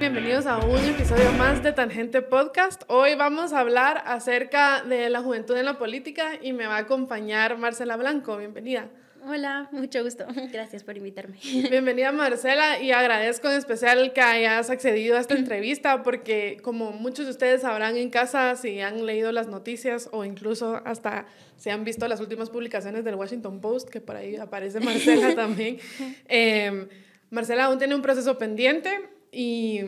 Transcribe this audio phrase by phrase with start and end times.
[0.00, 2.82] Bienvenidos a un episodio más de Tangente Podcast.
[2.88, 6.80] Hoy vamos a hablar acerca de la juventud en la política y me va a
[6.80, 8.36] acompañar Marcela Blanco.
[8.36, 8.90] Bienvenida.
[9.26, 10.26] Hola, mucho gusto.
[10.52, 11.38] Gracias por invitarme.
[11.70, 17.24] Bienvenida Marcela y agradezco en especial que hayas accedido a esta entrevista porque como muchos
[17.24, 21.84] de ustedes sabrán en casa si han leído las noticias o incluso hasta si han
[21.84, 25.78] visto las últimas publicaciones del Washington Post, que por ahí aparece Marcela también,
[26.28, 26.86] eh,
[27.30, 28.90] Marcela aún tiene un proceso pendiente
[29.32, 29.80] y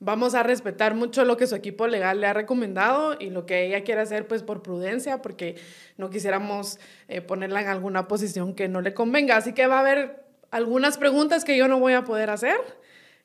[0.00, 3.66] vamos a respetar mucho lo que su equipo legal le ha recomendado y lo que
[3.66, 5.56] ella quiere hacer pues por prudencia porque
[5.96, 9.36] no quisiéramos eh, ponerla en alguna posición que no le convenga.
[9.36, 12.56] Así que va a haber algunas preguntas que yo no voy a poder hacer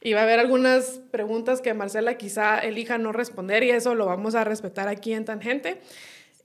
[0.01, 4.05] y va a haber algunas preguntas que Marcela quizá elija no responder y eso lo
[4.05, 5.81] vamos a respetar aquí en Tangente.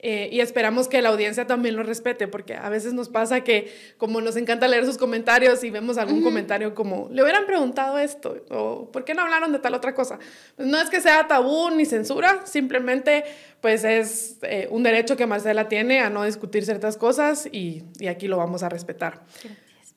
[0.07, 3.73] Eh, y esperamos que la audiencia también lo respete, porque a veces nos pasa que
[3.97, 8.45] como nos encanta leer sus comentarios y vemos algún comentario como, le hubieran preguntado esto,
[8.51, 10.19] o ¿por qué no hablaron de tal otra cosa?
[10.57, 13.23] Pues no es que sea tabú ni censura, simplemente
[13.61, 18.05] pues es eh, un derecho que Marcela tiene a no discutir ciertas cosas y, y
[18.05, 19.23] aquí lo vamos a respetar.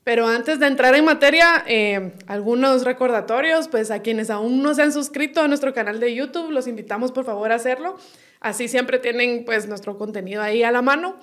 [0.09, 4.81] Pero antes de entrar en materia, eh, algunos recordatorios, pues a quienes aún no se
[4.81, 7.99] han suscrito a nuestro canal de YouTube, los invitamos por favor a hacerlo.
[8.41, 11.17] Así siempre tienen pues nuestro contenido ahí a la mano.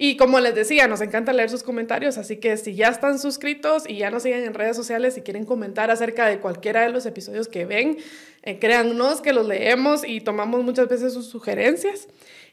[0.00, 3.82] Y como les decía, nos encanta leer sus comentarios, así que si ya están suscritos
[3.88, 7.04] y ya nos siguen en redes sociales y quieren comentar acerca de cualquiera de los
[7.04, 7.98] episodios que ven,
[8.44, 12.06] eh, créannos que los leemos y tomamos muchas veces sus sugerencias.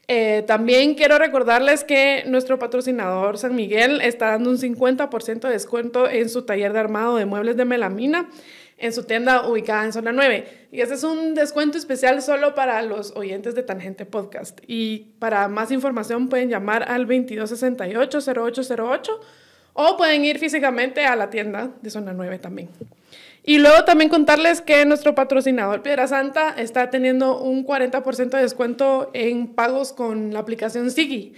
[0.08, 6.08] Eh, también quiero recordarles que nuestro patrocinador San Miguel está dando un 50% de descuento
[6.08, 8.28] en su taller de armado de muebles de melamina
[8.78, 10.68] en su tienda ubicada en zona 9.
[10.72, 14.60] Y ese es un descuento especial solo para los oyentes de Tangente Podcast.
[14.66, 19.10] Y para más información pueden llamar al 2268-0808
[19.72, 22.68] o pueden ir físicamente a la tienda de zona 9 también.
[23.48, 29.10] Y luego también contarles que nuestro patrocinador Piedra Santa está teniendo un 40% de descuento
[29.14, 31.32] en pagos con la aplicación Sigi.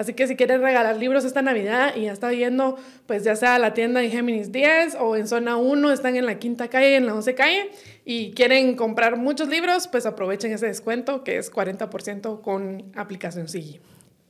[0.00, 3.58] Así que si quieren regalar libros esta Navidad y ya está viendo, pues ya sea
[3.58, 7.04] la tienda en Géminis 10 o en zona 1, están en la quinta calle, en
[7.04, 7.70] la 11 calle,
[8.06, 13.78] y quieren comprar muchos libros, pues aprovechen ese descuento que es 40% con aplicación Sigi.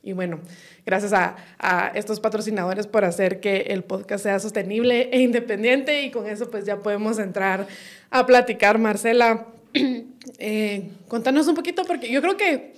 [0.03, 0.41] Y bueno,
[0.85, 6.11] gracias a, a, estos patrocinadores por hacer que el podcast sea sostenible e independiente y
[6.11, 7.65] con eso pues ya podemos entrar
[8.09, 8.77] a platicar.
[8.77, 9.47] Marcela,
[10.37, 12.73] eh, contanos un poquito porque yo creo que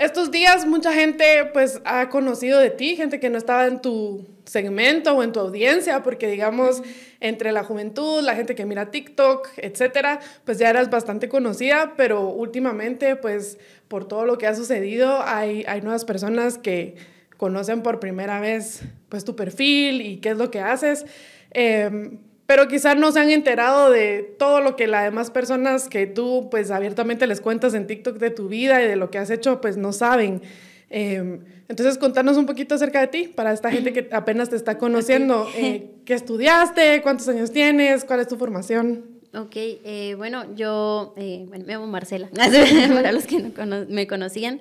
[0.00, 4.26] estos días mucha gente pues ha conocido de ti, gente que no estaba en tu
[4.46, 6.82] segmento o en tu audiencia, porque digamos,
[7.20, 12.30] entre la juventud, la gente que mira TikTok, etcétera, pues ya eras bastante conocida, pero
[12.30, 13.58] últimamente pues
[13.88, 16.96] por todo lo que ha sucedido hay, hay nuevas personas que
[17.36, 21.04] conocen por primera vez pues tu perfil y qué es lo que haces.
[21.52, 22.18] Eh,
[22.50, 26.48] pero quizás no se han enterado de todo lo que las demás personas que tú
[26.50, 29.60] pues abiertamente les cuentas en TikTok de tu vida y de lo que has hecho
[29.60, 30.42] pues no saben.
[30.90, 34.78] Eh, entonces contanos un poquito acerca de ti para esta gente que apenas te está
[34.78, 35.48] conociendo.
[35.54, 37.00] Eh, ¿Qué estudiaste?
[37.02, 38.04] ¿Cuántos años tienes?
[38.04, 39.04] ¿Cuál es tu formación?
[39.32, 42.30] Ok, eh, bueno, yo eh, bueno, me llamo Marcela,
[42.92, 44.58] para los que no cono me conocían,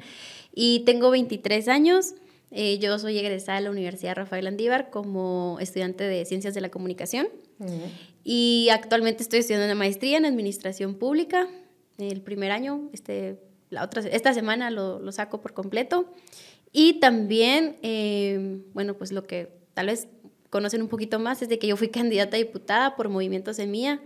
[0.53, 2.13] y tengo 23 años.
[2.51, 6.69] Eh, yo soy egresada de la Universidad Rafael Andívar como estudiante de Ciencias de la
[6.69, 7.29] Comunicación
[8.23, 11.47] y actualmente estoy estudiando una maestría en Administración Pública.
[11.97, 13.39] El primer año, este,
[13.69, 16.11] la otra, esta semana lo, lo saco por completo.
[16.71, 20.07] Y también, eh, bueno, pues lo que tal vez
[20.49, 23.99] conocen un poquito más es de que yo fui candidata a diputada por Movimiento Semilla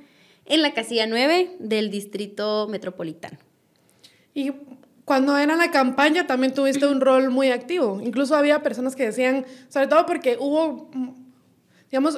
[0.46, 3.38] en la casilla 9 del Distrito Metropolitano.
[4.34, 4.52] Y
[5.06, 8.00] cuando era la campaña también tuviste un rol muy activo.
[8.02, 10.90] Incluso había personas que decían, sobre todo porque hubo,
[11.91, 12.18] digamos,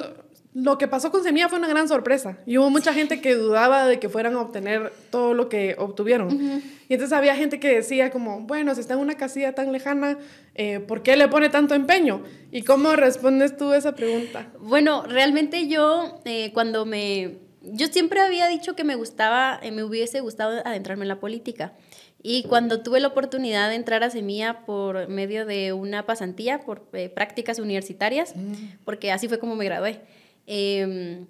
[0.56, 2.38] lo que pasó con Semilla fue una gran sorpresa.
[2.46, 6.28] Y hubo mucha gente que dudaba de que fueran a obtener todo lo que obtuvieron.
[6.28, 6.62] Uh -huh.
[6.88, 10.16] Y entonces había gente que decía como, bueno, si está en una casilla tan lejana,
[10.54, 12.22] eh, ¿por qué le pone tanto empeño?
[12.52, 14.50] ¿Y cómo respondes tú a esa pregunta?
[14.58, 17.36] Bueno, realmente yo eh, cuando me...
[17.60, 21.74] Yo siempre había dicho que me gustaba, eh, me hubiese gustado adentrarme en la política.
[22.22, 26.88] Y cuando tuve la oportunidad de entrar a Semilla por medio de una pasantía, por
[26.92, 28.84] eh, prácticas universitarias, mm.
[28.84, 30.00] porque así fue como me gradué,
[30.46, 31.26] eh,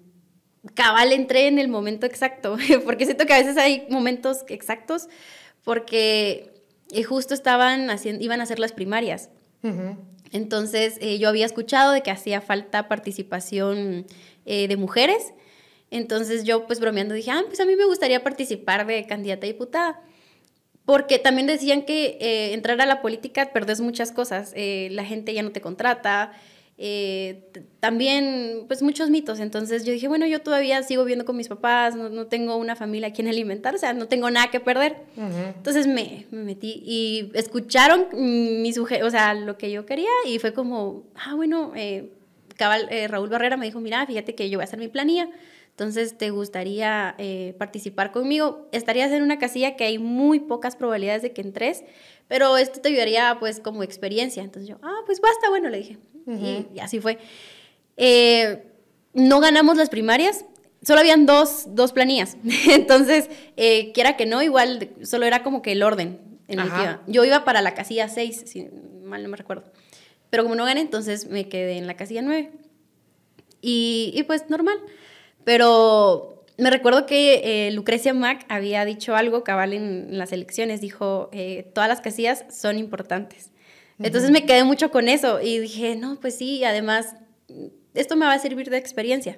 [0.73, 5.07] cabal entré en el momento exacto, porque siento que a veces hay momentos exactos,
[5.63, 9.29] porque eh, justo estaban haciendo, iban a hacer las primarias.
[9.63, 9.97] Uh -huh.
[10.31, 14.05] Entonces eh, yo había escuchado de que hacía falta participación
[14.45, 15.33] eh, de mujeres,
[15.89, 19.47] entonces yo pues bromeando dije, ah, pues a mí me gustaría participar de candidata a
[19.47, 20.01] diputada
[20.85, 24.53] porque también decían que eh, entrar a la política perdés muchas cosas.
[24.55, 26.31] La gente ya no te contrata,
[26.79, 29.39] eh, también, pues muchos mitos.
[29.39, 33.07] Entonces yo dije, bueno, yo todavía sigo viviendo con mis papás, no, tengo una familia
[33.07, 34.95] a quien alimentar, o sea, no tengo nada que perder.
[35.17, 41.03] Entonces me, metí y escucharon mi o sea, lo que yo quería y fue como,
[41.15, 42.11] ah, bueno, eh,
[42.57, 45.29] cabal, eh, Raúl Barrera me dijo, mira, fíjate que yo voy a hacer mi planilla.
[45.71, 47.15] Entonces, ¿te gustaría
[47.59, 48.67] participar conmigo?
[48.71, 51.83] Estarías en una casilla que hay muy pocas probabilidades de que entres,
[52.27, 54.41] pero esto te ayudaría pues como experiencia.
[54.41, 55.97] Entonces yo, ah, pues basta, bueno, le dije.
[56.27, 57.17] Y, así fue.
[57.95, 58.63] Eh,
[59.13, 60.45] no ganamos las primarias,
[60.83, 62.37] solo habían dos, dos planillas.
[62.69, 66.81] Entonces, eh, quiera que no, igual solo era como que el orden en el que
[66.81, 67.01] iba.
[67.07, 68.69] Yo iba para la casilla 6, si
[69.03, 69.71] mal no me recuerdo.
[70.29, 72.51] Pero como no gané, entonces me quedé en la casilla 9.
[73.61, 74.77] Y, y pues normal.
[75.43, 81.29] Pero me recuerdo que eh, Lucrecia Mac había dicho algo cabal en, las elecciones, dijo,
[81.31, 83.51] eh, todas las casillas son importantes.
[83.99, 87.15] Entonces me quedé mucho con eso y dije, no, pues sí, además,
[87.93, 89.37] esto me va a servir de experiencia.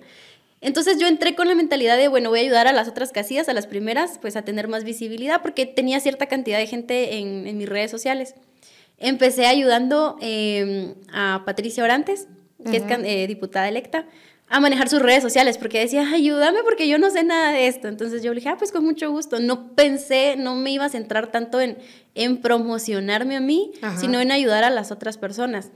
[0.61, 3.47] Entonces yo entré con la mentalidad de, bueno, voy a ayudar a las otras casillas,
[3.47, 7.57] a las primeras, pues a tener más visibilidad, porque tenía cierta cantidad de gente en,
[7.57, 8.35] mis redes sociales.
[8.97, 12.27] Empecé ayudando em, a Patricia Orantes,
[12.69, 14.05] que es eh, diputada electa,
[14.49, 17.87] a manejar sus redes sociales, porque decía, ayúdame porque yo no sé nada de esto.
[17.87, 19.39] Entonces yo le dije, ah, pues con mucho gusto.
[19.39, 21.77] No pensé, no me iba a centrar tanto en,
[22.15, 25.69] en promocionarme a mí, sino en ayudar a las otras personas.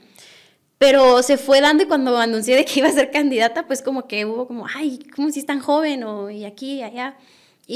[0.80, 4.08] Pero se fue dando y cuando anuncié de que iba a ser candidata, pues como
[4.08, 6.04] que hubo como, ay, ¿cómo si es tan joven?
[6.04, 7.16] O y aquí y allá.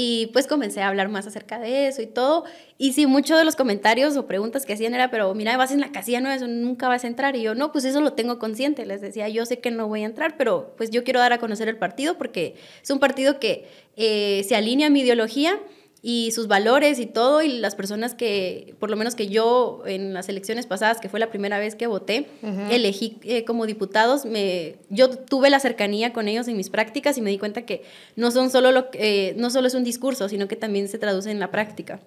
[0.00, 2.44] Y pues comencé a hablar más acerca de eso y todo.
[2.78, 5.80] Y sí, muchos de los comentarios o preguntas que hacían era, pero mira, vas en
[5.80, 7.34] la casilla no, eso nunca vas a entrar.
[7.34, 8.86] Y yo, no, pues eso lo tengo consciente.
[8.86, 11.38] Les decía, yo sé que no voy a entrar, pero pues yo quiero dar a
[11.38, 13.66] conocer el partido porque es un partido que
[13.96, 15.58] eh, se alinea a mi ideología
[16.00, 20.14] y sus valores y todo, y las personas que, por lo menos que yo en
[20.14, 22.28] las elecciones pasadas, que fue la primera vez que voté,
[22.70, 27.20] elegí eh, como diputados, me, yo tuve la cercanía con ellos en mis prácticas y
[27.20, 27.82] me di cuenta que
[28.14, 31.32] no, son solo lo, eh, no solo es un discurso, sino que también se traduce
[31.32, 32.00] en la práctica.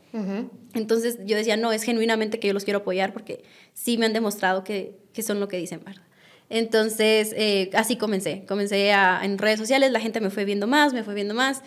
[0.74, 3.44] Entonces yo decía, no, es genuinamente que yo los quiero apoyar porque
[3.74, 6.04] sí me han demostrado que, que son lo que dicen, ¿verdad?
[6.50, 8.44] Entonces, eh, así comencé.
[8.46, 11.62] Comencé a, en redes sociales, la gente me fue viendo más, me fue viendo más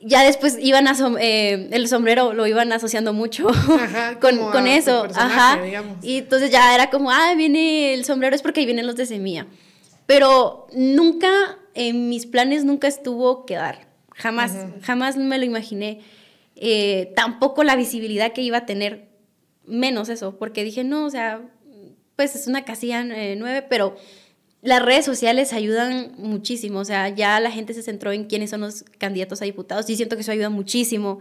[0.00, 3.46] ya después iban a eh, el sombrero lo iban asociando mucho
[4.20, 5.60] con, con eso, ajá.
[6.02, 9.06] Y entonces ya era como, ah, viene el sombrero es porque ahí vienen los de
[9.06, 9.46] semilla.
[10.06, 13.88] Pero nunca en mis planes nunca estuvo quedar.
[14.14, 16.00] Jamás, jamás me lo imaginé.
[16.56, 19.08] Eh, tampoco la visibilidad que iba a tener,
[19.66, 21.40] menos eso, porque dije, no, o sea,
[22.16, 23.96] pues es una casilla eh, nueve, pero
[24.62, 28.60] las redes sociales ayudan muchísimo, o sea, ya la gente se centró en quiénes son
[28.60, 31.20] los candidatos a diputados y siento que eso ayuda muchísimo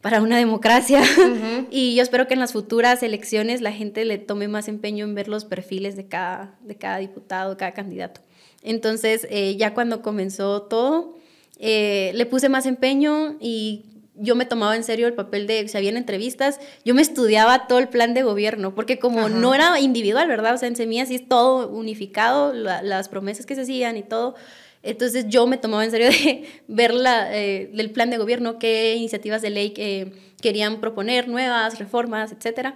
[0.00, 1.02] para una democracia.
[1.70, 5.14] y yo espero que en las futuras elecciones la gente le tome más empeño en
[5.14, 8.20] ver los perfiles de cada, de cada diputado, de cada candidato.
[8.62, 11.16] Entonces, eh, ya cuando comenzó todo,
[11.58, 13.84] eh, le puse más empeño y
[14.20, 17.78] yo me tomaba en serio el papel de, si habían entrevistas, yo me estudiaba todo
[17.78, 20.54] el plan de gobierno, porque como no era individual, ¿verdad?
[20.54, 24.34] O sea, en Semillas sí es todo unificado, las promesas que se hacían y todo.
[24.82, 28.94] Entonces yo me tomaba en serio de ver la, eh, del plan de gobierno, qué
[28.94, 32.74] iniciativas de ley que querían proponer, nuevas, reformas, etc.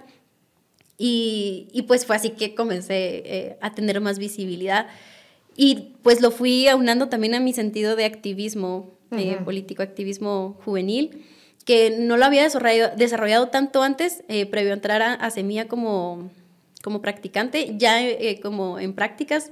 [0.97, 4.87] Y, y pues fue así que comencé eh, a tener más visibilidad.
[5.55, 11.25] Y pues lo fui aunando también a mi sentido de activismo eh, político, activismo juvenil
[11.65, 16.29] que no lo había desarrollado, desarrollado tanto antes, eh, previo a entrar a, Semilla como,
[16.83, 19.51] como practicante, ya eh, como en prácticas.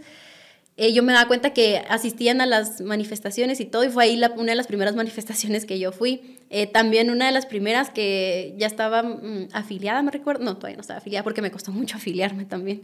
[0.78, 4.16] Eh, yo me daba cuenta que asistían a las manifestaciones y todo, y fue ahí
[4.16, 6.38] la, una de las primeras manifestaciones que yo fui.
[6.72, 10.82] también una de las primeras que ya estaba mm, afiliada, me recuerdo, no, todavía no
[10.82, 12.84] estaba afiliada porque me costó mucho afiliarme también,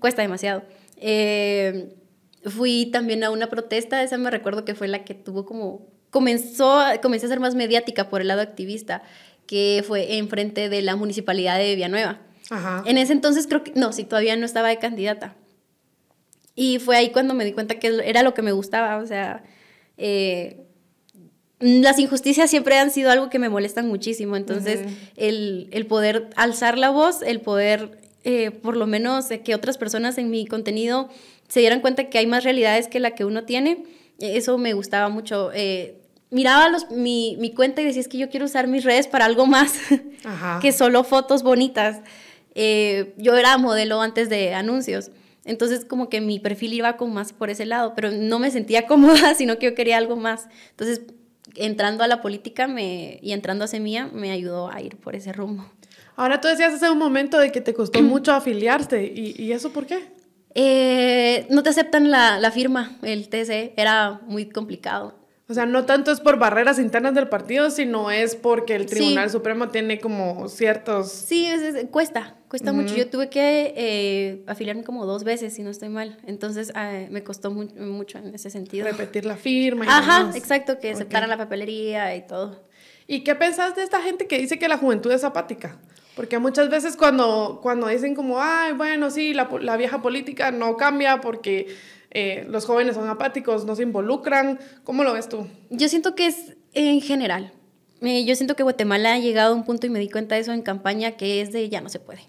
[0.00, 0.64] cuesta demasiado.
[2.44, 6.82] fui también a una protesta, esa me recuerdo que fue la que tuvo como comenzó,
[7.02, 9.02] comencé a ser más mediática por el lado activista,
[9.46, 12.20] que fue enfrente de la municipalidad de Villanueva.
[12.50, 12.82] Ajá.
[12.86, 15.34] En ese entonces creo que, no, sí, todavía no estaba de candidata.
[16.54, 19.44] Y fue ahí cuando me di cuenta que era lo que me gustaba, o sea,
[19.96, 20.66] eh,
[21.60, 24.80] las injusticias siempre han sido algo que me molestan muchísimo, entonces
[25.16, 30.18] el, el, poder alzar la voz, el poder, eh, por lo menos, que otras personas
[30.18, 31.08] en mi contenido
[31.48, 33.84] se dieran cuenta que hay más realidades que la que uno tiene,
[34.18, 35.50] eso me gustaba mucho.
[35.54, 35.99] Eh,
[36.30, 39.24] miraba los, mi, mi, cuenta y decía, es que yo quiero usar mis redes para
[39.24, 39.74] algo más
[40.60, 42.00] que solo fotos bonitas.
[42.54, 45.10] Eh, yo era modelo antes de anuncios,
[45.44, 48.86] entonces como que mi perfil iba como más por ese lado, pero no me sentía
[48.88, 50.48] cómoda, sino que yo quería algo más.
[50.70, 51.02] Entonces,
[51.56, 55.32] entrando a la política me, y entrando a Semilla me ayudó a ir por ese
[55.32, 55.64] rumbo.
[56.16, 59.72] Ahora tú decías hace un momento de que te costó mucho afiliarte, ¿y, y eso
[59.72, 60.20] por qué?
[60.54, 65.19] Eh, no te aceptan la, la firma, el TC, era muy complicado.
[65.50, 69.30] O sea, no tanto es por barreras internas del partido, sino es porque el Tribunal
[69.30, 71.10] Supremo tiene como ciertos...
[71.10, 71.52] Sí,
[71.90, 72.94] cuesta, cuesta mucho.
[72.94, 76.18] Yo tuve que eh, afiliarme como dos veces, si no estoy mal.
[76.24, 78.86] Entonces ah, me costó mucho en ese sentido.
[78.86, 79.86] Repetir la firma.
[79.86, 82.64] Y Ajá, exacto, que aceptaran la papelería y todo.
[83.08, 85.80] ¿Y qué pensás de esta gente que dice que la juventud es apática?
[86.14, 90.76] Porque muchas veces cuando, cuando dicen como, ay, bueno, sí, la, la vieja política no
[90.76, 91.74] cambia porque
[92.10, 94.58] eh, los jóvenes son apáticos, no se involucran.
[94.84, 95.46] ¿Cómo lo ves tú?
[95.70, 97.52] Yo siento que es en general.
[98.02, 100.40] Eh, yo siento que Guatemala ha llegado a un punto y me di cuenta de
[100.40, 102.22] eso en campaña, que es de ya no se puede.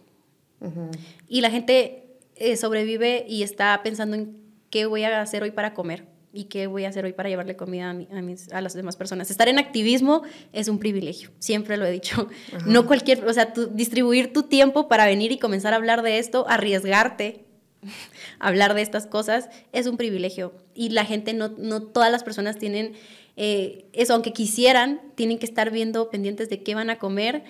[1.27, 4.37] Y la gente eh, sobrevive y está pensando en
[4.69, 7.55] qué voy a hacer hoy para comer y qué voy a hacer hoy para llevarle
[7.55, 9.31] comida a, mis, a las demás personas.
[9.31, 10.21] Estar en activismo
[10.53, 12.27] es un privilegio, siempre lo he dicho.
[12.67, 16.45] No cualquier, o sea, distribuir tu tiempo para venir y comenzar a hablar de esto,
[16.47, 17.45] arriesgarte
[18.39, 22.57] hablar de estas cosas es un privilegio y la gente, no, no todas las personas
[22.57, 22.93] tienen
[23.37, 27.43] eh, eso, aunque quisieran, tienen que estar viendo pendientes de qué van a comer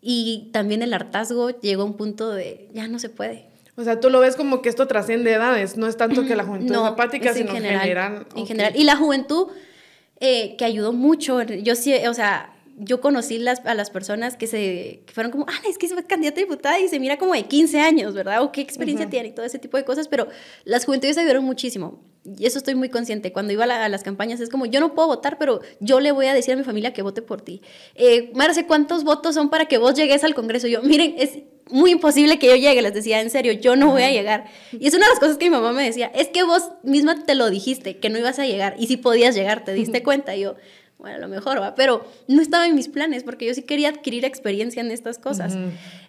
[0.00, 3.46] y también el hartazgo llegó a un punto de ya no se puede.
[3.76, 6.44] O sea, tú lo ves como que esto trasciende edades, no es tanto que la
[6.46, 8.26] juventud es apática, sino en general.
[8.34, 8.72] En general.
[8.76, 9.48] Y la juventud
[10.20, 14.46] eh, que ayudó mucho, yo sí, o sea, yo conocí las, a las personas que
[14.46, 17.44] se fueron como, ah, es que es candidata a diputada y se mira como de
[17.44, 18.42] 15 años, ¿verdad?
[18.42, 20.28] O qué experiencia tiene y todo ese tipo de cosas, pero
[20.64, 22.02] las juventudes ayudaron muchísimo.
[22.38, 23.32] Y eso estoy muy consciente.
[23.32, 26.26] Cuando iba a, las campañas es como, yo no puedo votar, pero yo le voy
[26.26, 27.62] a decir a mi familia que vote por ti.
[27.94, 30.66] Eh, Marce, ¿cuántos votos son para que vos llegues al Congreso?
[30.66, 31.38] Yo, miren, es
[31.70, 32.82] muy imposible que yo llegue.
[32.82, 34.46] Les decía, en serio, yo no voy a llegar.
[34.72, 37.24] Y es una de las cosas que mi mamá me decía, es que vos misma
[37.24, 38.74] te lo dijiste, que no ibas a llegar.
[38.78, 40.34] Y si podías llegar, te diste cuenta.
[40.34, 40.56] Y yo,
[40.98, 43.90] bueno, a lo mejor va, pero no estaba en mis planes porque yo sí quería
[43.90, 45.56] adquirir experiencia en estas cosas.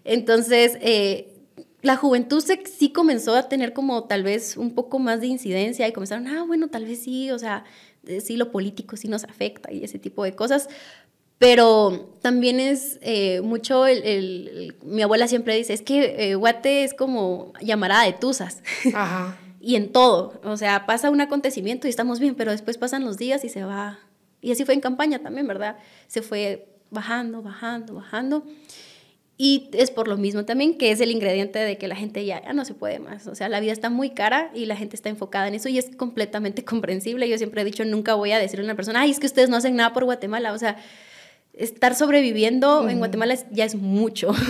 [0.06, 1.34] Entonces, eh,
[1.82, 5.91] la juventud sí comenzó a tener como tal vez un poco más de incidencia y
[5.91, 7.65] comenzaron, ah, bueno, tal vez sí, o sea,
[8.06, 10.70] eh, sí lo político sí nos afecta y ese tipo de cosas.
[11.38, 17.53] Pero también es eh, mucho, el, mi abuela siempre dice, es que Guate es como
[17.62, 18.63] llamarada de tusas.
[18.94, 19.38] Ajá.
[19.62, 23.17] y en todo, o sea, pasa un acontecimiento y estamos bien, pero después pasan los
[23.17, 24.00] días y se va
[24.41, 25.77] y así fue en campaña también, ¿verdad?
[26.08, 28.46] Se fue bajando, bajando, bajando.
[29.39, 32.41] Y es por lo mismo también que es el ingrediente de que la gente ya,
[32.41, 33.27] ya no se puede más.
[33.27, 35.77] O sea, la vida está muy cara y la gente está enfocada en eso y
[35.77, 37.29] es completamente comprensible.
[37.29, 39.50] Yo siempre he dicho, nunca voy a decirle a una persona, ay, es que ustedes
[39.50, 40.53] no hacen nada por Guatemala.
[40.53, 40.77] O sea,
[41.53, 44.34] estar sobreviviendo en Guatemala ya es mucho.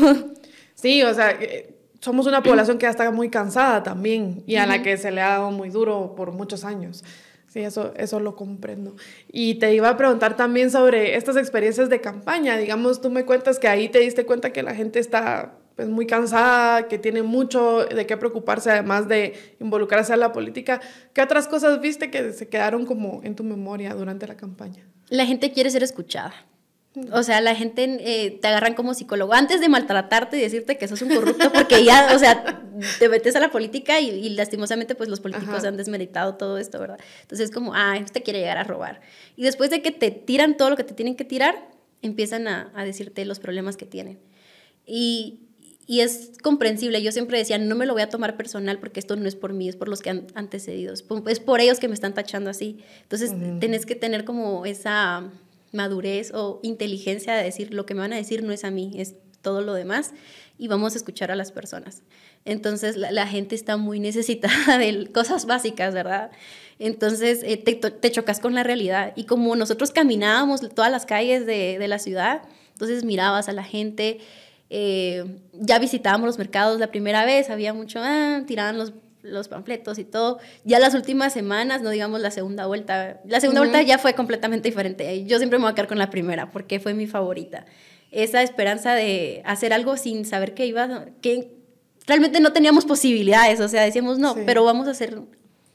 [0.77, 4.67] Sí, o sea, eh, somos una población que ya está muy cansada también y a
[4.67, 7.03] la que se le ha dado muy duro por muchos años.
[7.57, 8.95] Sí, eso, eso lo comprendo.
[9.31, 12.55] Y te iba a preguntar también sobre estas experiencias de campaña.
[12.55, 16.05] Digamos, tú me cuentas que ahí te diste cuenta que la gente está pues, muy
[16.05, 20.81] cansada, que tiene mucho de qué preocuparse, además de involucrarse en la política.
[21.13, 24.87] ¿Qué otras cosas viste que se quedaron como en tu memoria durante la campaña?
[25.09, 26.35] La gente quiere ser escuchada.
[27.11, 30.87] O sea, la gente eh, te agarran como psicólogo antes de maltratarte y decirte que
[30.87, 32.63] sos un corrupto, porque ya, o sea,
[32.99, 36.99] te metes a la política y, lastimosamente, pues los políticos han desmeritado todo esto, ¿verdad?
[37.21, 39.01] Entonces es como, ah, usted quiere llegar a robar.
[39.35, 41.69] Y después de que te tiran todo lo que te tienen que tirar,
[42.01, 44.19] empiezan a, decirte los problemas que tienen.
[44.85, 45.41] Y,
[45.85, 47.01] y, es comprensible.
[47.03, 49.53] Yo siempre decía, no me lo voy a tomar personal porque esto no es por
[49.53, 50.93] mí, es por los que han antecedido.
[50.93, 52.79] Es por ellos que me están tachando así.
[53.03, 55.29] Entonces, tenés que tener como esa
[55.77, 58.91] madurez o inteligencia de decir lo que me van a decir no es a mí,
[58.97, 60.11] es todo lo demás
[60.57, 62.03] y vamos a escuchar a las personas.
[62.43, 66.31] Entonces la, gente está muy necesitada de cosas básicas, ¿verdad?
[66.79, 71.77] Entonces eh, te, chocas con la realidad y como nosotros caminábamos todas las calles de,
[71.79, 72.41] de la ciudad,
[72.73, 74.19] entonces mirabas a la gente,
[74.69, 79.99] eh, ya visitábamos los mercados la primera vez, había mucho, ah, tiraban los los panfletos
[79.99, 80.39] y todo.
[80.63, 84.69] Ya las últimas semanas, no digamos la segunda vuelta, la segunda vuelta ya fue completamente
[84.69, 85.25] diferente.
[85.25, 87.65] Yo siempre me voy a quedar con la primera porque fue mi favorita.
[88.11, 91.57] Esa esperanza de hacer algo sin saber que iba, que
[92.07, 95.21] realmente no teníamos posibilidades, o sea, decíamos, no, pero vamos a hacer,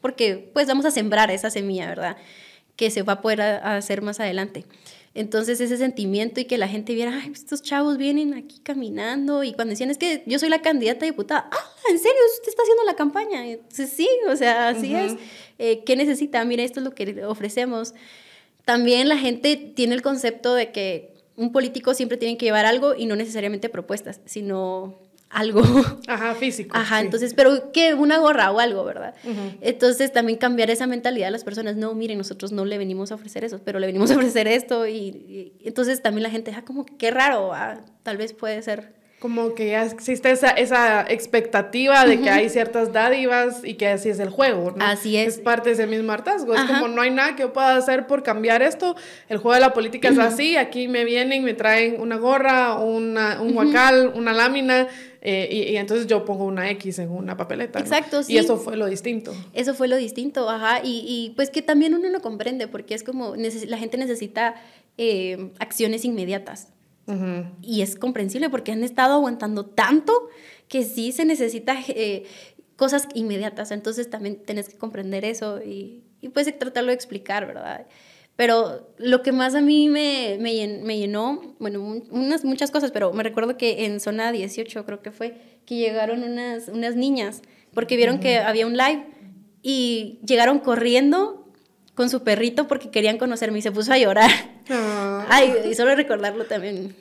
[0.01, 2.17] porque pues vamos a sembrar esa semilla, ¿verdad?
[2.75, 4.65] Que se va a poder hacer más adelante.
[5.15, 9.53] Entonces ese sentimiento y que la gente viera, ay, estos chavos vienen aquí caminando y
[9.53, 12.19] cuando decían, es que yo soy la candidata a diputada, ah, ¿en serio?
[12.35, 13.47] ¿Usted está haciendo la campaña?
[13.47, 15.15] Entonces, sí, o sea, así es.
[15.59, 16.45] Eh, ¿Qué necesita?
[16.45, 17.95] Mira, esto es lo que ofrecemos.
[18.65, 22.95] También la gente tiene el concepto de que un político siempre tiene que llevar algo
[22.95, 24.99] y no necesariamente propuestas, sino
[25.33, 25.63] algo.
[26.07, 26.77] Ajá, físico.
[26.77, 29.15] Ajá, entonces, pero que una gorra o algo, ¿verdad?
[29.61, 33.17] Entonces también cambiar esa mentalidad a las personas, no, miren, nosotros no le venimos a
[33.17, 36.85] ofrecer eso, pero le venimos a ofrecer esto y, entonces también la gente, ah, como
[36.85, 37.53] qué raro,
[38.03, 39.02] tal vez puede ser.
[39.23, 44.09] Como que ya existe esa, esa expectativa de que hay ciertas dádivas y que así
[44.09, 44.85] es el juego, ¿no?
[44.85, 45.37] Así es.
[45.37, 46.57] Es parte de ese mismo hartazgo.
[46.57, 48.97] Es como no hay nada que yo pueda hacer por cambiar esto.
[49.29, 50.57] El juego de la política es así.
[50.57, 54.89] Aquí me vienen, me traen una gorra, una, un huacal, una lámina.
[55.21, 57.79] Eh, y, entonces yo pongo una X en una papeleta.
[57.79, 58.33] Exacto, sí.
[58.33, 59.33] Y eso fue lo distinto.
[59.53, 60.81] Eso fue lo distinto, ajá.
[60.83, 64.57] Y, y pues que también uno lo comprende, porque es como la gente necesita
[64.99, 66.72] eh, acciones inmediatas.
[67.61, 70.29] Y es comprensible porque han estado aguantando tanto
[70.69, 72.25] que sí se necesita eh,
[72.77, 73.71] cosas inmediatas.
[73.71, 77.87] Entonces también tienes que comprender eso y, y pues tratarlo de explicar, ¿verdad?
[78.37, 83.23] Pero lo que más a mí me, me, llenó, bueno, unas muchas cosas, pero me
[83.23, 87.43] recuerdo que en zona 18 creo que fue, que llegaron unas, unas niñas,
[87.75, 89.07] porque vieron que había un live
[89.63, 91.42] y llegaron corriendo
[91.95, 94.31] con su perrito porque querían conocerme y se puso a llorar.
[94.71, 95.27] Ah.
[95.29, 96.95] Ay, y solo recordarlo también.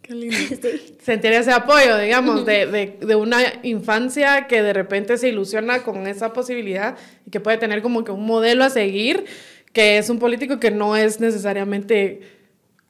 [0.00, 0.36] Qué lindo.
[1.02, 6.06] Sentir ese apoyo, digamos, de, de, de, una infancia que de repente se ilusiona con
[6.06, 6.96] esa posibilidad
[7.26, 9.24] y que puede tener como que un modelo a seguir,
[9.72, 12.20] que es un político que no es necesariamente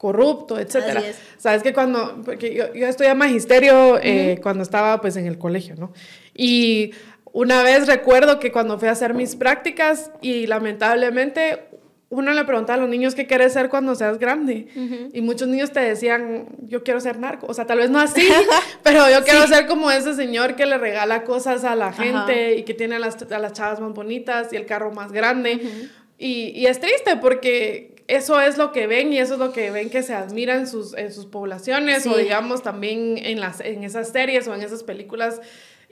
[0.03, 1.01] corrupto, etcétera.
[1.37, 5.75] Sabes que cuando, porque yo, yo estudié magisterio eh, cuando estaba pues en el colegio,
[5.77, 5.93] ¿no?
[6.35, 6.91] Y
[7.33, 11.67] una vez recuerdo que cuando fui a hacer mis prácticas y lamentablemente
[12.09, 14.67] uno le preguntaba a los niños qué quieres ser cuando seas grande.
[15.13, 17.47] Y muchos niños te decían, yo quiero ser narco.
[17.47, 18.21] O sea, tal vez no así,
[18.83, 22.63] pero yo quiero ser como ese señor que le regala cosas a la gente y
[22.63, 25.59] que tiene a las, a las, chavas más bonitas y el carro más grande.
[26.19, 29.71] y, y, es triste porque eso es lo que ven y eso es lo que
[29.71, 33.83] ven que se admira en sus, en sus poblaciones o digamos también en, las, en
[33.83, 35.41] esas series o en esas películas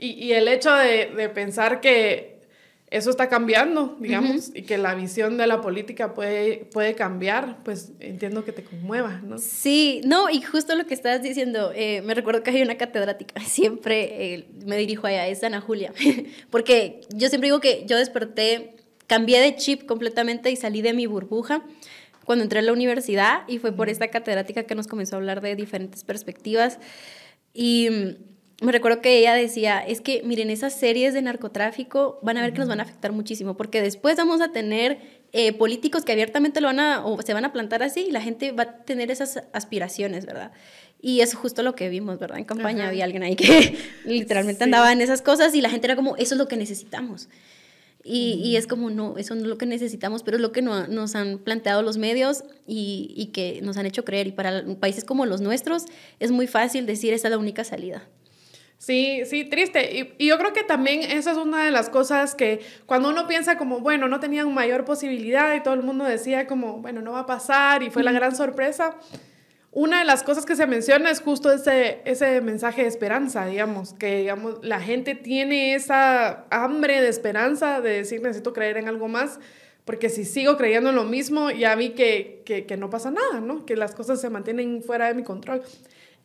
[0.01, 2.41] y, el hecho de, pensar que
[2.89, 7.91] eso está cambiando, digamos, y que la visión de la política puede, puede cambiar, pues
[7.99, 9.37] entiendo que te conmueva, ¿no?
[9.37, 13.39] Sí, no, y justo lo que estabas diciendo, eh, me recuerdo que hay una catedrática,
[13.45, 15.93] siempre eh, me dirijo a ella, es Ana Julia,
[16.49, 21.05] porque yo siempre digo que yo desperté, cambié de chip completamente y salí de mi
[21.05, 21.63] burbuja
[22.25, 25.41] cuando entré a la universidad y fue por esta catedrática que nos comenzó a hablar
[25.41, 26.79] de diferentes perspectivas.
[27.53, 28.17] Y
[28.61, 32.53] me recuerdo que ella decía, es que miren, esas series de narcotráfico van a ver
[32.53, 34.99] que nos van a afectar muchísimo, porque después vamos a tener
[35.33, 38.21] eh, políticos que abiertamente lo van a, o se van a plantar así, y la
[38.21, 40.51] gente va a tener esas aspiraciones, ¿verdad?
[41.01, 42.37] Y es justo lo que vimos, ¿verdad?
[42.37, 45.95] En campaña había alguien ahí que literalmente andaba en esas cosas y la gente era
[45.95, 47.29] como, eso es lo que necesitamos.
[48.03, 50.61] Y, y, es como, no, eso no es lo que necesitamos, pero es lo que
[50.61, 54.27] no, nos han planteado los medios y, y, que nos han hecho creer.
[54.27, 55.85] Y para países como los nuestros
[56.19, 58.07] es muy fácil decir, esa es la única salida.
[58.81, 59.95] Sí, sí, triste.
[59.95, 63.27] Y, y, yo creo que también esa es una de las cosas que cuando uno
[63.27, 67.11] piensa como, bueno, no tenían mayor posibilidad y todo el mundo decía como, bueno, no
[67.11, 68.95] va a pasar y fue la gran sorpresa,
[69.71, 73.93] una de las cosas que se menciona es justo ese, ese mensaje de esperanza, digamos,
[73.93, 79.07] que digamos, la gente tiene esa hambre de esperanza de decir, necesito creer en algo
[79.07, 79.39] más,
[79.85, 83.41] porque si sigo creyendo en lo mismo, ya vi que, que, que no pasa nada,
[83.41, 83.63] ¿no?
[83.63, 85.61] Que las cosas se mantienen fuera de mi control.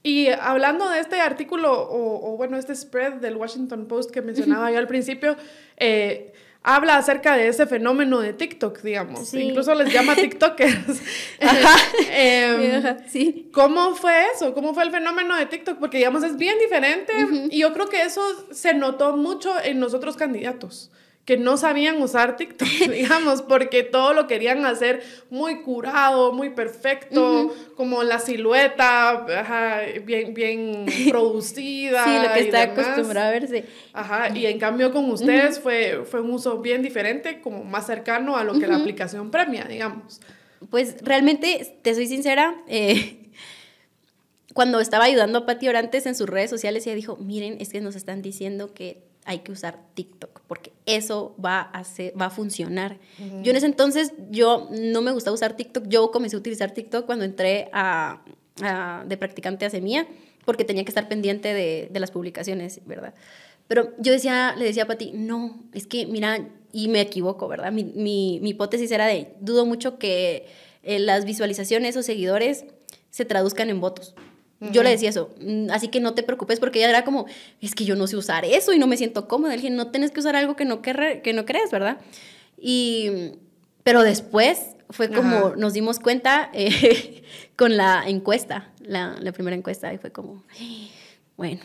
[0.03, 4.79] Y hablando de este artículo, o, bueno, este spread del Washington Post que mencionaba yo
[4.79, 5.37] al principio,
[5.77, 6.33] eh,
[6.63, 9.35] habla acerca de ese fenómeno de TikTok, digamos.
[9.35, 11.01] Incluso les llama TikTokers.
[12.11, 13.51] Em, sí.
[13.53, 14.55] ¿Cómo fue eso?
[14.55, 15.79] ¿Cómo fue el fenómeno de TikTok?
[15.79, 17.13] Porque, digamos, es bien diferente
[17.51, 20.91] y yo creo que eso se notó mucho en los otros candidatos
[21.27, 27.53] que no sabían usar TikTok, digamos, porque todo lo querían hacer muy curado, muy perfecto,
[27.75, 29.27] como la silueta,
[30.05, 32.05] bien, bien producida.
[32.05, 33.65] Sí, lo que está acostumbrado a verse.
[33.93, 38.37] Ajá, y en cambio con ustedes fue, fue un uso bien diferente, como más cercano
[38.37, 40.21] a lo que la aplicación premia, digamos.
[40.71, 43.31] Pues realmente, te soy sincera, eh,
[44.55, 47.81] cuando estaba ayudando a Pati Orantes en sus redes sociales, ella dijo, miren, es que
[47.81, 52.31] nos están diciendo que hay que usar TikTok porque eso va a, hacer, va a
[52.31, 52.99] funcionar.
[53.43, 55.89] Yo en ese entonces, yo no me gustaba usar TikTok.
[55.89, 58.23] Yo comencé a utilizar TikTok cuando entré a,
[59.07, 60.07] de practicante a Semilla
[60.45, 63.15] porque tenía que estar pendiente de, de, las publicaciones, ¿verdad?
[63.67, 67.73] Pero yo decía, le decía a Pati, no, es que mira, y me equivoco, ¿verdad?
[67.73, 70.47] Mi, mi, mi hipótesis era de, dudo mucho que
[70.85, 72.65] eh, las visualizaciones o seguidores
[73.11, 74.15] se traduzcan en votos.
[74.59, 77.27] Yo le decía eso, mm, así que no te preocupes porque ella era como,
[77.61, 79.51] es que yo no sé usar eso y no me siento cómoda.
[79.51, 81.99] Le dije, no tienes que usar algo que no, que no crees, ¿verdad?
[82.59, 83.33] Y,
[83.83, 87.23] pero después fue como nos dimos cuenta eh,
[87.57, 90.42] con la encuesta, la, la, primera encuesta, y fue como,
[91.37, 91.61] bueno,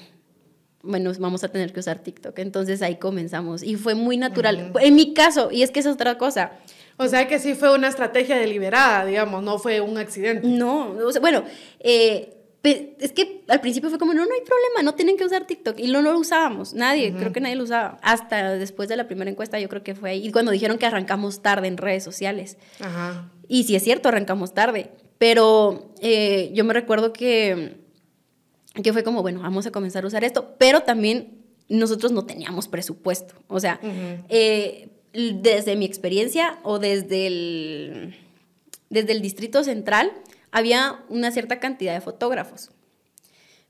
[0.83, 2.37] bueno, vamos a tener que usar TikTok.
[2.39, 4.71] Entonces ahí comenzamos y fue muy natural.
[4.81, 6.53] En mi caso, y es que es otra cosa.
[6.97, 10.47] O sea que sí fue una estrategia deliberada, digamos, no fue un accidente.
[10.47, 11.43] No, bueno,
[11.79, 15.47] eh, es que al principio fue como, no, no hay problema, no tienen que usar
[15.47, 15.79] TikTok.
[15.79, 17.97] Y no, no lo usábamos, nadie, creo que nadie lo usaba.
[18.01, 20.27] Hasta después de la primera encuesta, yo creo que fue ahí.
[20.27, 22.57] Y cuando dijeron que arrancamos tarde en redes sociales.
[22.79, 23.31] Ajá.
[23.47, 24.91] Y sí es cierto, arrancamos tarde.
[25.17, 27.77] Pero eh, yo me recuerdo que,
[28.83, 30.55] que fue como, bueno, vamos a comenzar a usar esto.
[30.57, 33.33] Pero también nosotros no teníamos presupuesto.
[33.47, 33.79] O sea,
[34.29, 38.15] eh, desde mi experiencia o desde el,
[38.89, 40.11] desde el Distrito Central,
[40.51, 42.71] había una cierta cantidad de fotógrafos,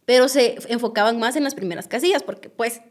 [0.06, 2.82] pero se enfocaban más en las primeras casillas, porque pues,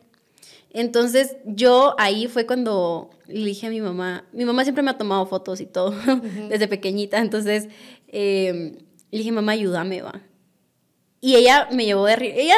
[0.72, 4.98] entonces yo ahí fue cuando le dije a mi mamá, mi mamá siempre me ha
[4.98, 5.94] tomado fotos y todo,
[6.48, 7.68] desde pequeñita, entonces
[8.08, 8.76] em,
[9.10, 10.22] le dije, mamá, ayúdame, va.
[11.20, 12.56] Y ella me llevó de arriba, ella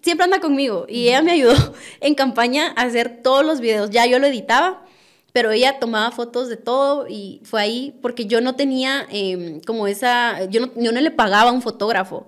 [0.00, 1.54] siempre anda conmigo, y ella me ayudó
[2.00, 4.86] en campaña a hacer todos los videos, ya yo lo editaba,
[5.32, 9.86] pero ella tomaba fotos de todo y fue ahí porque yo no tenía em, como
[9.86, 12.26] esa, yo no, yo no le pagaba a un fotógrafo.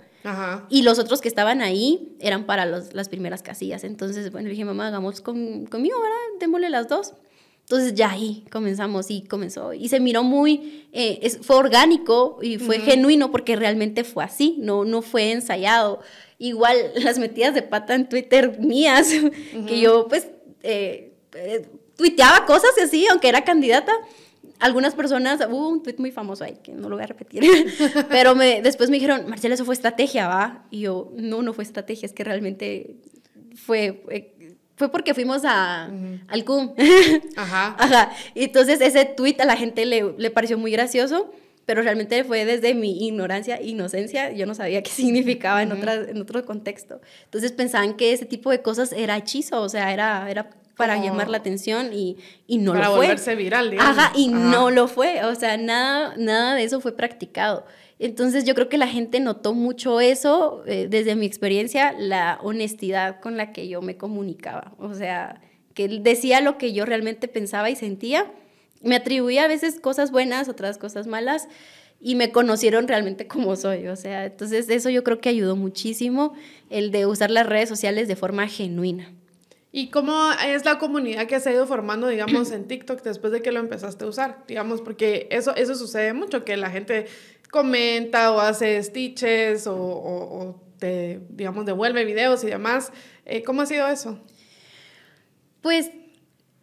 [0.68, 3.84] Y los otros que estaban ahí eran para los, las primeras casillas.
[3.84, 6.16] Entonces, bueno, dije, mamá, hagamos con, conmigo, ¿verdad?
[6.38, 7.14] Démosle las dos.
[7.62, 9.72] Entonces ya ahí comenzamos y comenzó.
[9.72, 14.56] Y se miró muy, eh, es, fue orgánico y fue genuino porque realmente fue así,
[14.58, 16.00] no, no fue ensayado.
[16.38, 19.10] Igual las metidas de pata en Twitter mías,
[19.66, 20.28] que yo pues...
[20.62, 21.66] Eh, eh,
[22.00, 23.92] tuiteaba cosas y así, aunque era candidata.
[24.58, 27.42] Algunas personas, hubo un tweet muy famoso ahí, que no lo voy a repetir,
[28.08, 30.64] pero me, después me dijeron, Marcela, eso fue estrategia, ¿va?
[30.70, 32.96] Y yo, no, no fue estrategia, es que realmente
[33.54, 34.02] fue,
[34.76, 35.90] fue, porque fuimos a,
[36.28, 36.74] al CUM.
[37.36, 37.76] Ajá.
[37.78, 38.12] Ajá.
[38.34, 41.30] Y entonces ese tweet a la gente le, le pareció muy gracioso
[41.70, 46.20] pero realmente fue desde mi ignorancia, inocencia, yo no sabía qué significaba en, otra, en
[46.20, 47.00] otro contexto.
[47.26, 51.28] Entonces pensaban que ese tipo de cosas era hechizo, o sea, era, era para llamar
[51.28, 52.16] la atención y,
[52.46, 52.88] y no lo fue.
[52.88, 53.98] Para volverse viral, digamos.
[53.98, 57.66] Ajá, y no lo fue, o sea, nada, nada de eso fue practicado.
[57.98, 63.20] Entonces yo creo que la gente notó mucho eso, eh, desde mi experiencia, la honestidad
[63.20, 65.42] con la que yo me comunicaba, o sea,
[65.74, 68.32] que decía lo que yo realmente pensaba y sentía.
[68.80, 71.46] Me atribuía a veces cosas buenas, otras cosas malas,
[72.00, 73.88] y me conocieron realmente como soy.
[73.88, 76.32] O sea, entonces eso yo creo que ayudó muchísimo
[76.70, 79.12] el de usar las redes sociales de forma genuina.
[79.72, 83.40] ¿Y cómo es la comunidad que se ha ido formando, digamos, en TikTok después de
[83.40, 84.44] que lo empezaste a usar?
[84.48, 87.06] Digamos, porque eso, eso sucede mucho, que la gente
[87.50, 92.92] comenta o hace stitches o, o, te, digamos, devuelve videos y demás.
[93.26, 94.18] Eh, ¿Cómo ha sido eso?
[95.60, 95.90] Pues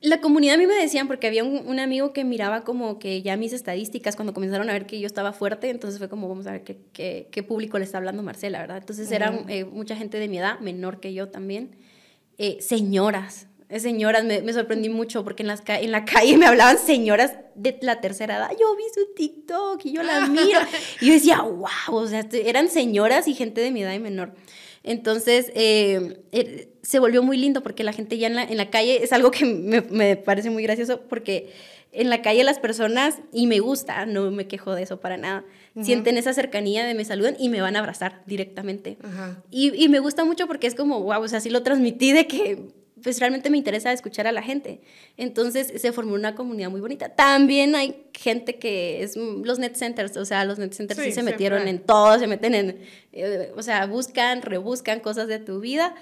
[0.01, 3.37] la comunidad a mí me decían, porque había un, amigo que miraba como que ya
[3.37, 6.51] mis estadísticas, cuando comenzaron a ver que yo estaba fuerte, entonces fue como, vamos a
[6.51, 8.77] ver qué, qué, público le está hablando Marcela, ¿verdad?
[8.77, 11.77] Entonces era eh, mucha gente de mi edad, menor que yo también.
[12.38, 13.47] Eh, señoras.
[13.69, 17.34] Eh, señoras, me, me, sorprendí mucho porque en, las en la calle me hablaban señoras
[17.56, 18.52] de la tercera edad.
[18.58, 20.60] Yo vi su TikTok y yo la miro.
[21.02, 24.34] y yo decía, wow, o sea, eran señoras y gente de mi edad y menor.
[24.84, 29.04] Entonces, eh, se volvió muy lindo porque la gente ya en la, en la calle
[29.04, 31.52] es algo que me, me, parece muy gracioso porque
[31.91, 35.43] en la calle las personas, y me gusta, no me quejo de eso para nada,
[35.81, 38.97] sienten esa cercanía de me saludan y me van a abrazar directamente.
[39.51, 42.27] y, y, me gusta mucho porque es como, wow, o sea, así lo transmití de
[42.27, 44.81] que pues realmente me interesa escuchar a la gente.
[45.17, 47.09] Entonces se formó una comunidad muy bonita.
[47.09, 51.23] También hay gente que es los net centers, o sea, los net centers sí, se
[51.23, 52.79] metieron en todo, se meten en,
[53.13, 55.95] eh, o sea, buscan, rebuscan cosas de tu vida.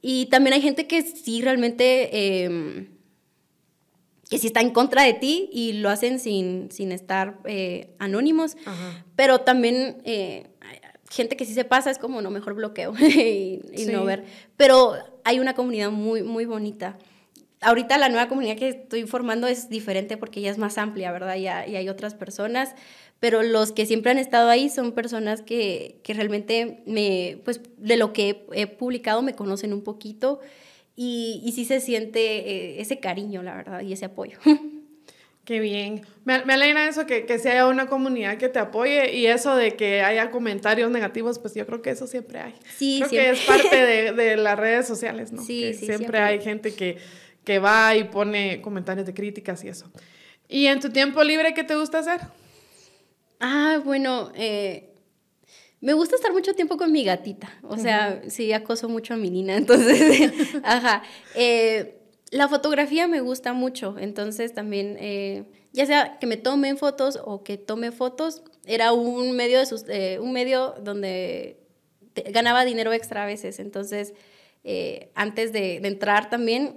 [0.00, 2.10] Y también hay gente que sí realmente...
[2.12, 2.88] Eh,
[4.28, 8.56] que sí está en contra de ti y lo hacen sin, sin estar eh, anónimos,
[9.16, 10.48] pero también eh,
[11.10, 13.60] gente que sí se pasa es como, no, mejor bloqueo y,
[13.90, 14.24] no ver.
[14.56, 16.98] Pero hay una comunidad muy, muy bonita.
[17.60, 21.36] Ahorita la nueva comunidad que estoy formando es diferente porque ya es más amplia, ¿verdad?
[21.36, 22.74] Y, y hay otras personas,
[23.20, 27.96] pero los que siempre han estado ahí son personas que, que realmente me, pues de
[27.96, 30.40] lo que he publicado me conocen un poquito
[31.00, 34.36] y, y sí se siente eh, ese cariño, la verdad, y ese apoyo.
[35.44, 36.02] Qué bien.
[36.24, 39.76] Me, me alegra eso, que, que haya una comunidad que te apoye y eso de
[39.76, 42.54] que haya comentarios negativos, pues yo creo que eso siempre hay.
[42.76, 45.40] Sí, creo que es parte de, de, las redes sociales, ¿no?
[45.40, 46.98] Sí, sí siempre, siempre, hay gente que,
[47.44, 49.88] que va y pone comentarios de críticas y eso.
[50.48, 52.22] ¿Y en tu tiempo libre qué te gusta hacer?
[53.38, 54.90] Ah, bueno, eh,
[55.80, 59.30] me gusta estar mucho tiempo con mi gatita, o sea, sí, acoso mucho a mi
[59.30, 61.02] nina, entonces, ajá.
[61.34, 61.94] Eh,
[62.30, 67.42] la fotografía me gusta mucho, entonces también, eh, ya sea que me tomen fotos o
[67.42, 71.58] que tome fotos, era un medio, de sus, eh, un medio donde
[72.30, 74.14] ganaba dinero extra a veces, entonces,
[75.14, 76.76] antes de, de, entrar también,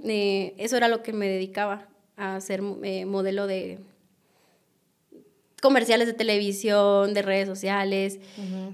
[0.58, 3.80] eso era lo que me dedicaba a ser modelo de,
[5.62, 8.20] comerciales de televisión, de redes sociales,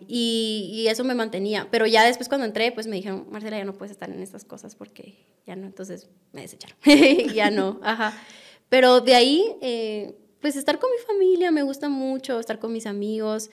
[0.08, 1.68] y, y, eso me mantenía.
[1.70, 4.46] Pero ya después cuando entré, pues me dijeron, Marcela, ya no puedes estar en estas
[4.46, 6.78] cosas porque ya no, entonces me desecharon.
[7.36, 8.18] ya no, ajá.
[8.70, 12.86] Pero de ahí, eh, pues estar con mi familia me gusta mucho, estar con mis
[12.86, 13.50] amigos.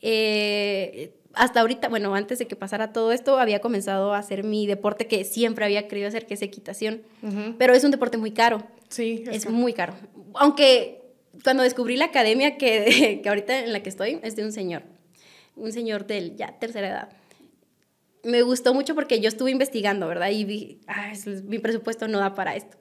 [0.00, 4.66] Eh, hasta ahorita, bueno, antes de que pasara todo esto, había comenzado a hacer mi
[4.66, 7.02] deporte que siempre había querido hacer, que es equitación.
[7.58, 8.62] Pero es un deporte muy caro.
[8.88, 9.24] Sí.
[9.30, 9.94] Es, muy caro.
[10.34, 11.01] Aunque
[11.42, 14.82] cuando descubrí la academia que, que ahorita en la que estoy, es de un señor.
[15.56, 17.08] Un señor de ya tercera edad.
[18.24, 20.30] Me gustó mucho porque yo estuve investigando, ¿verdad?
[20.30, 21.12] Y vi, ah,
[21.44, 22.76] mi presupuesto no da para esto.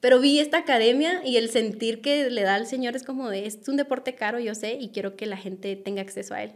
[0.00, 3.46] Pero vi esta academia y el sentir que le da al Señor es como de,
[3.46, 6.52] es un deporte caro, yo sé, y quiero que la gente tenga acceso a él.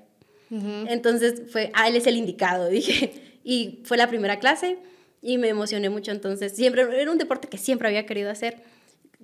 [0.50, 3.12] Entonces fue, ah, él es el indicado, dije.
[3.42, 4.78] Y fue la primera clase
[5.22, 6.10] y me emocioné mucho.
[6.10, 8.62] Entonces, siempre, era un deporte que siempre había querido hacer.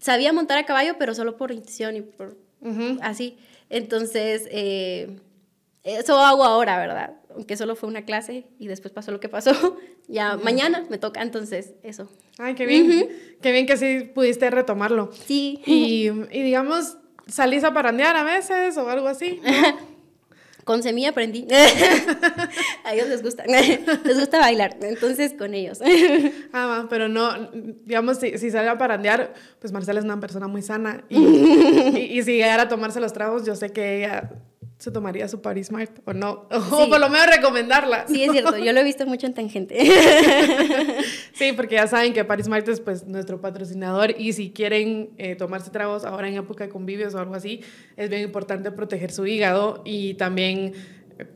[0.01, 2.37] Sabía montar a caballo, pero solo por intuición y por
[3.01, 3.39] así.
[3.71, 5.19] Entonces, eh,
[5.85, 7.15] eso hago ahora, ¿verdad?
[7.35, 9.53] Aunque solo fue una clase y después pasó lo que pasó.
[10.09, 12.11] ya mañana me toca, entonces eso.
[12.39, 13.09] Ay, qué bien.
[13.41, 15.11] Qué bien que sí pudiste retomarlo.
[15.13, 15.63] Sí.
[15.67, 19.41] Y, y digamos, ¿salís a parandear a veces o algo así?
[20.67, 21.47] Con semilla aprendí.
[22.85, 23.45] a ellos les gusta.
[24.05, 24.77] les gusta bailar.
[24.81, 25.79] Entonces, con ellos.
[26.53, 27.53] ah, pero no,
[27.85, 31.05] digamos, si, si sale a parandear, pues Marcela es una persona muy sana.
[31.09, 34.29] Y, y, y si llegara a tomarse los tragos, yo sé que ella
[34.79, 38.07] se tomaría su Paris Smart o no, o por lo menos recomendarla.
[38.07, 39.79] Sí, es cierto, yo lo he visto mucho en Tangente.
[41.33, 45.35] sí, porque ya saben que Paris Smart es pues nuestro patrocinador y si quieren eh,
[45.35, 47.63] tomarse tragos ahora en época de convivios o algo así,
[47.97, 50.75] es bien importante proteger su hígado y también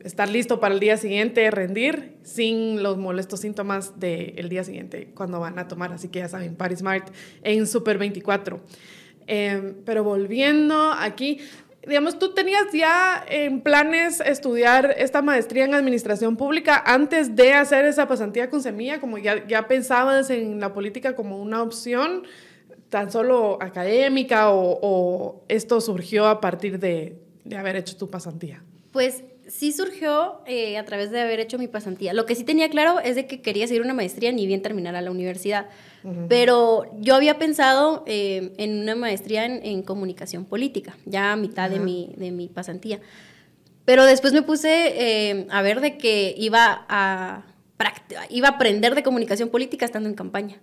[0.03, 5.39] estar listo para el día siguiente, rendir sin los molestos síntomas del día siguiente cuando
[5.39, 5.91] van a tomar.
[5.91, 7.09] Así que ya saben, Paris Smart
[7.43, 8.61] en Super 24.
[9.27, 11.39] Eh, pero volviendo aquí,
[11.87, 17.85] digamos, tú tenías ya en planes estudiar esta maestría en administración pública antes de hacer
[17.85, 22.23] esa pasantía con semilla, como ya, pensabas en la política como una opción
[22.89, 27.15] tan solo académica o, o esto surgió a partir de,
[27.45, 28.61] de, haber hecho tu pasantía?
[28.91, 32.13] Pues sí surgió eh, a través de haber hecho mi pasantía.
[32.13, 34.95] Lo que sí tenía claro es de que quería seguir una maestría ni bien terminar
[34.95, 35.67] a la universidad.
[36.27, 41.79] Pero yo había pensado eh, en una maestría en, comunicación política, ya a mitad de,
[41.79, 42.99] mi, de mi pasantía.
[43.85, 47.45] Pero después me puse eh, a ver de que iba a,
[48.29, 50.59] iba a aprender de comunicación política estando en campaña.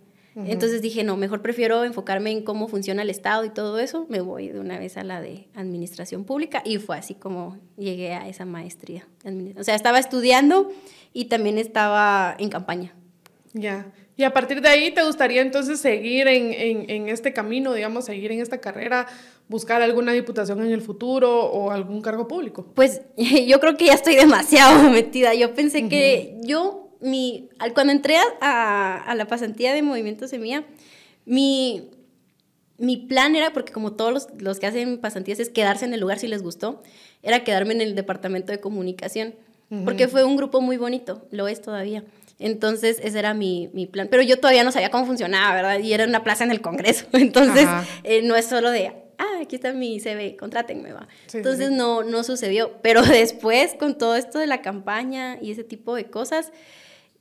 [0.46, 4.07] Entonces dije, no, mejor prefiero enfocarme en cómo funciona el Estado y todo eso.
[4.09, 8.14] Me voy de una vez a la de administración pública y fue así como llegué
[8.14, 9.09] a esa maestría.
[9.59, 10.70] O sea, estaba estudiando
[11.12, 12.94] y también estaba en campaña.
[13.53, 13.92] Ya.
[14.18, 18.07] Y a partir de ahí, ¿te gustaría entonces seguir en, en, en, este camino, digamos,
[18.07, 19.07] seguir en esta carrera,
[19.48, 22.66] buscar alguna diputación en el futuro o algún cargo público?
[22.74, 23.02] Pues
[23.46, 25.35] yo creo que ya estoy demasiado metida.
[25.35, 30.64] Yo pensé que yo, mi, cuando entré a, a, la pasantía de Movimiento Semilla,
[31.24, 31.88] mi,
[32.76, 36.00] mi plan era, porque como todos los, los que hacen pasantías es quedarse en el
[36.00, 36.83] lugar si les gustó,
[37.22, 39.37] era quedarme en el departamento de comunicación,
[39.85, 42.02] porque fue un grupo muy bonito, lo es todavía.
[42.38, 44.09] Entonces, ese era mi, mi, plan.
[44.11, 45.81] Pero yo todavía no sabía cómo funcionaba, ¿verdad?
[45.81, 47.07] Y era una plaza en el Congreso.
[47.12, 47.68] Entonces,
[48.05, 51.09] eh, no es solo de, ah, aquí está mi CV, contrátenme, va.
[51.33, 52.79] Entonces, No, no sucedió.
[52.83, 56.53] Pero después, con todo esto de la campaña y ese tipo de cosas,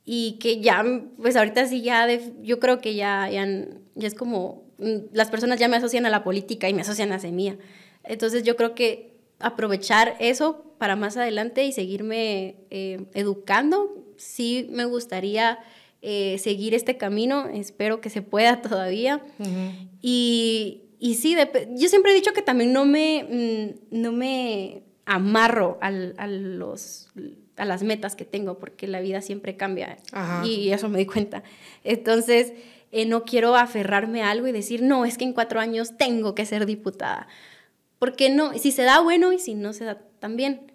[0.04, 0.84] y que ya,
[1.20, 3.46] pues ahorita sí ya, de, yo creo que ya, ya,
[3.94, 7.10] ya es como, mm, las personas ya me asocian a la política y me asocian
[7.12, 7.56] a Semilla.
[8.04, 14.84] Entonces, yo creo que aprovechar eso para más adelante y seguirme eh, educando sí me
[14.84, 15.58] gustaría
[16.02, 19.22] eh, seguir este camino, espero que se pueda todavía.
[20.02, 21.36] y, y, sí,
[21.70, 23.24] yo siempre he dicho que también no me,
[23.90, 27.08] mm, no me amarro al, a, los,
[27.56, 29.96] a las metas que tengo, porque la vida siempre cambia
[30.44, 31.42] y eso me di cuenta.
[31.82, 32.52] Entonces,
[32.92, 36.34] eh, no quiero aferrarme a algo y decir, no, es que en cuatro años tengo
[36.34, 37.26] que ser diputada.
[37.98, 40.72] Porque no, si se da bueno y si no se da también.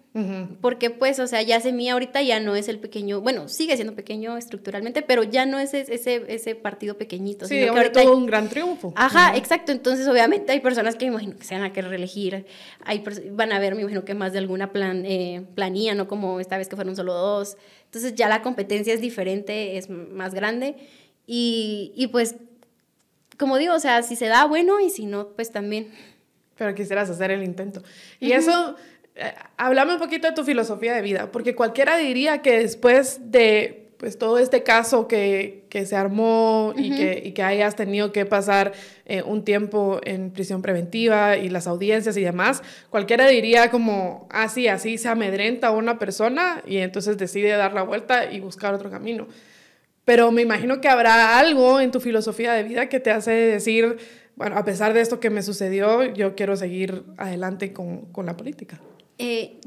[0.60, 3.96] Porque pues, o sea, ya Semilla ahorita ya no es el pequeño, bueno, sigue siendo
[3.96, 7.48] pequeño estructuralmente, pero ya no es ese, ese partido pequeñito.
[7.48, 8.92] Sí, sino ahorita un gran triunfo.
[8.94, 9.72] Ajá, exacto.
[9.72, 12.46] Entonces, obviamente hay personas que me imagino que se van a querer reelegir,
[12.84, 16.38] hay van a ver, me imagino que más de alguna plan, eh, planilla, no como
[16.38, 17.56] esta vez que fueron solo dos.
[17.86, 20.76] Entonces ya la competencia es diferente, es más grande.
[21.26, 22.36] Y, y pues,
[23.36, 25.90] como digo, o sea, si se da, bueno, y si no, pues también.
[26.56, 27.82] Pero quisieras hacer el intento.
[28.20, 28.76] Y eso
[29.16, 33.84] eh, háblame un poquito de tu filosofía de vida, porque cualquiera diría que después de
[33.96, 38.26] pues todo este caso que, que se armó y, que, y, que, hayas tenido que
[38.26, 38.72] pasar
[39.06, 44.68] eh, un tiempo en prisión preventiva y las audiencias y demás, cualquiera diría como, así,
[44.68, 48.90] ah, así se amedrenta una persona y entonces decide dar la vuelta y buscar otro
[48.90, 49.26] camino.
[50.04, 53.96] Pero me imagino que habrá algo en tu filosofía de vida que te hace decir,
[54.36, 58.36] bueno, a pesar de esto que me sucedió, yo quiero seguir adelante con, con la
[58.36, 58.80] política.
[59.18, 59.60] Eh,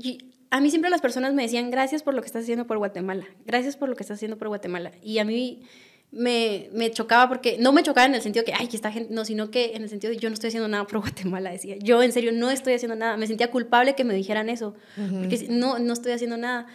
[0.49, 3.25] a mí siempre las personas me decían, gracias por lo que estás haciendo por Guatemala,
[3.45, 4.91] gracias por lo que estás haciendo por Guatemala.
[5.01, 5.63] Y a mí
[6.11, 9.13] me, me, chocaba porque, no me chocaba en el sentido que, ay, que esta gente,
[9.13, 11.75] no, sino que en el sentido de yo no estoy haciendo nada por Guatemala, decía.
[11.79, 13.17] Yo en serio no estoy haciendo nada.
[13.17, 16.67] Me sentía culpable que me dijeran eso, porque no, no estoy haciendo nada.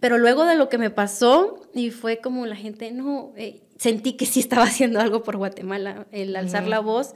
[0.00, 4.12] Pero luego de lo que me pasó, y fue como la gente, no, eh, sentí
[4.14, 7.14] que sí estaba haciendo algo por Guatemala, el alzar la voz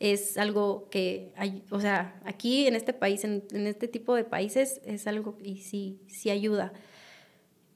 [0.00, 4.80] es algo que, hay, o sea, aquí en este país, en, este tipo de países,
[4.84, 6.72] es algo y sí, sí ayuda.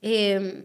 [0.02, 0.64] Em,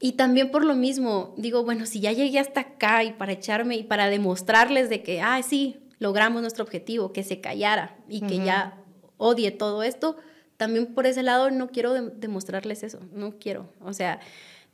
[0.00, 3.76] y también por lo mismo, digo, bueno, si ya llegué hasta acá y para echarme
[3.76, 8.36] y para demostrarles de que, ah, sí, logramos nuestro objetivo, que se callara y que
[8.38, 8.82] ya
[9.16, 10.16] odie todo esto,
[10.56, 13.72] también por ese lado no quiero demostrarles eso, no quiero.
[13.80, 14.20] O sea,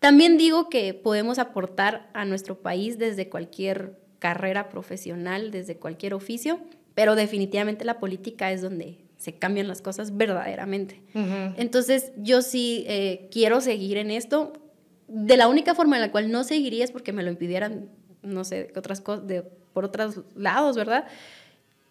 [0.05, 6.61] también digo que podemos aportar a nuestro país desde cualquier carrera profesional, desde cualquier oficio,
[6.95, 11.01] pero definitivamente la política es donde se cambian las cosas verdaderamente.
[11.57, 14.53] Entonces, yo sí eh, quiero seguir en esto.
[15.09, 17.89] De la única forma en la cual no seguiría es porque me lo impidieran,
[18.23, 19.41] no sé, otras de,
[19.73, 21.07] por otros lados, ¿verdad?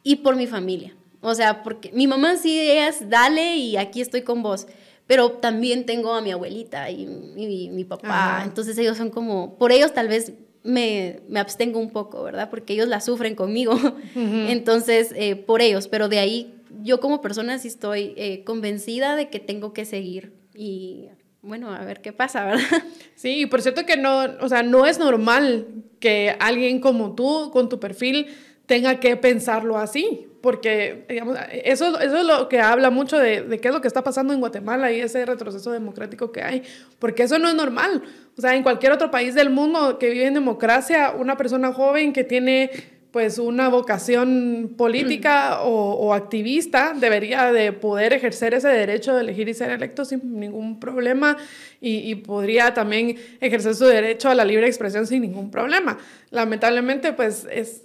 [0.03, 0.95] Y por mi familia.
[1.21, 4.67] O sea, porque mi mamá sí es, dale y aquí estoy con vos.
[5.07, 8.41] Pero también tengo a mi abuelita y, mi papá.
[8.45, 12.49] Entonces ellos son como, por ellos tal vez me, me, abstengo un poco, ¿verdad?
[12.49, 13.77] Porque ellos la sufren conmigo.
[14.15, 19.29] Entonces, eh, por ellos, pero de ahí yo como persona sí estoy eh, convencida de
[19.29, 21.07] que tengo que seguir y
[21.41, 22.83] bueno, a ver qué pasa, ¿verdad?
[23.15, 25.67] Sí, y por cierto que no, o sea, no es normal
[25.99, 28.27] que alguien como tú, con tu perfil,
[28.65, 33.59] tenga que pensarlo así, porque digamos, eso, eso es lo que habla mucho de, de,
[33.59, 36.63] qué es lo que está pasando en Guatemala y ese retroceso democrático que hay,
[36.99, 38.03] porque eso no es normal.
[38.37, 42.11] O sea, en cualquier otro país del mundo que vive en democracia, una persona joven
[42.11, 42.71] que tiene
[43.11, 49.47] pues una vocación política o, o, activista debería de poder ejercer ese derecho de elegir
[49.47, 51.37] y ser electo sin ningún problema
[51.79, 55.99] y, y, podría también ejercer su derecho a la libre expresión sin ningún problema.
[56.31, 57.83] Lamentablemente pues es,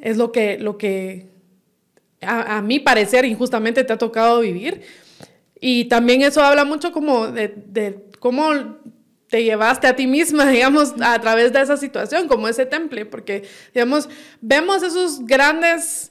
[0.00, 1.34] es lo que, lo que
[2.20, 4.82] a, mi parecer injustamente te ha tocado vivir.
[5.60, 8.52] Y también eso habla mucho como de, de cómo
[9.28, 13.44] te llevaste a ti misma, digamos, a través de esa situación, como ese temple, porque,
[13.74, 14.08] digamos,
[14.40, 16.10] vemos esos grandes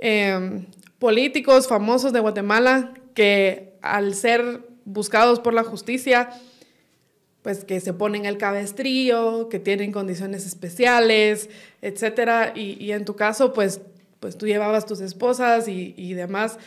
[0.00, 0.66] em,
[0.98, 6.30] políticos famosos de Guatemala que al ser buscados por la justicia,
[7.42, 11.50] pues que se ponen el cabestrillo, que tienen condiciones especiales,
[11.80, 13.80] etcétera, y, y, en tu caso, pues,
[14.22, 16.58] pues tú llevabas tus esposas y, y demás.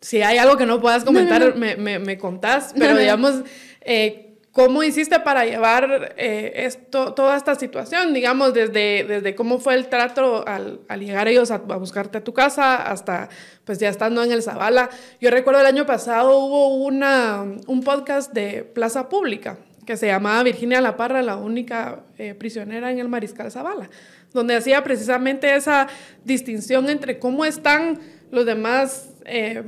[0.00, 3.42] Si hay algo que no puedas comentar, Me, me, me, contás, pero digamos,
[3.80, 8.12] eh, ¿Cómo hiciste para llevar eh, esto, toda esta situación?
[8.12, 12.24] Digamos, desde, desde cómo fue el trato al, al llegar ellos a, a, buscarte a
[12.24, 13.30] tu casa hasta,
[13.64, 14.90] pues ya estando en el Zavala.
[15.22, 20.42] Yo recuerdo el año pasado hubo una, un podcast de Plaza Pública que se llamaba
[20.42, 23.88] Virginia La Parra, la única eh, prisionera en el Mariscal Zavala,
[24.32, 25.88] donde hacía precisamente esa
[26.24, 29.62] distinción entre cómo están los demás eh,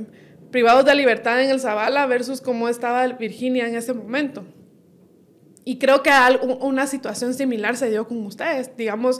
[0.51, 4.45] privados de libertad en el Zavala versus cómo estaba Virginia en ese momento.
[5.63, 6.11] Y creo que
[6.61, 8.77] una situación similar se dio con ustedes.
[8.77, 9.19] Digamos,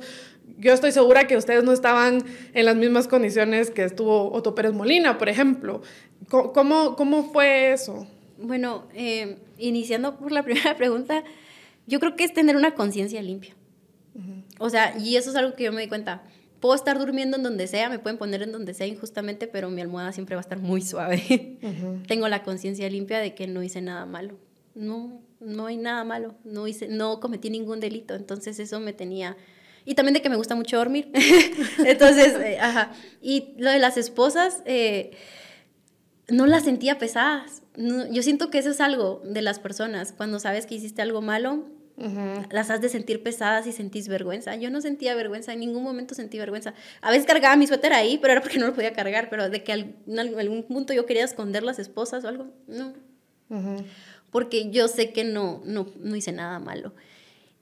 [0.59, 4.73] yo estoy segura que ustedes no estaban en las mismas condiciones que estuvo Otto Pérez
[4.73, 5.81] Molina, por ejemplo.
[6.29, 8.07] ¿Cómo, cómo fue eso?
[8.37, 11.23] Bueno, eh, iniciando por la primera pregunta,
[11.87, 13.55] yo creo que es tener una conciencia limpia.
[14.59, 16.23] O sea, y eso es algo que yo me di cuenta.
[16.59, 19.81] Puedo estar durmiendo en donde sea, me pueden poner en donde sea injustamente, pero mi
[19.81, 21.57] almohada siempre va a estar muy suave.
[22.07, 24.37] Tengo la conciencia limpia de que no hice nada malo.
[24.73, 29.37] No, no hay nada malo, no, hice, no cometí ningún delito, entonces eso me tenía...
[29.87, 31.11] Y también de que me gusta mucho dormir.
[31.85, 32.91] entonces, eh, ajá.
[33.21, 35.11] Y lo de las esposas, eh,
[36.27, 37.61] no las sentía pesadas.
[37.75, 40.11] yo siento que eso es algo de las personas.
[40.11, 41.65] Cuando sabes que hiciste algo malo,
[42.51, 44.55] las has de sentir pesadas y sentís vergüenza.
[44.55, 46.73] Yo no sentía vergüenza, en ningún momento sentí vergüenza.
[47.01, 49.63] A veces cargaba mi suéter ahí, pero era porque no lo podía cargar, pero de
[49.63, 52.93] que en algún punto yo quería esconder las esposas o algo, no
[54.35, 56.93] porque yo sé que no, no, no hice nada malo.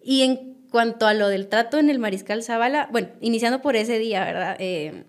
[0.01, 3.99] Y en cuanto a lo del trato en el Mariscal Zavala, bueno, iniciando por ese
[3.99, 4.55] día, ¿verdad?
[4.57, 5.03] Eh,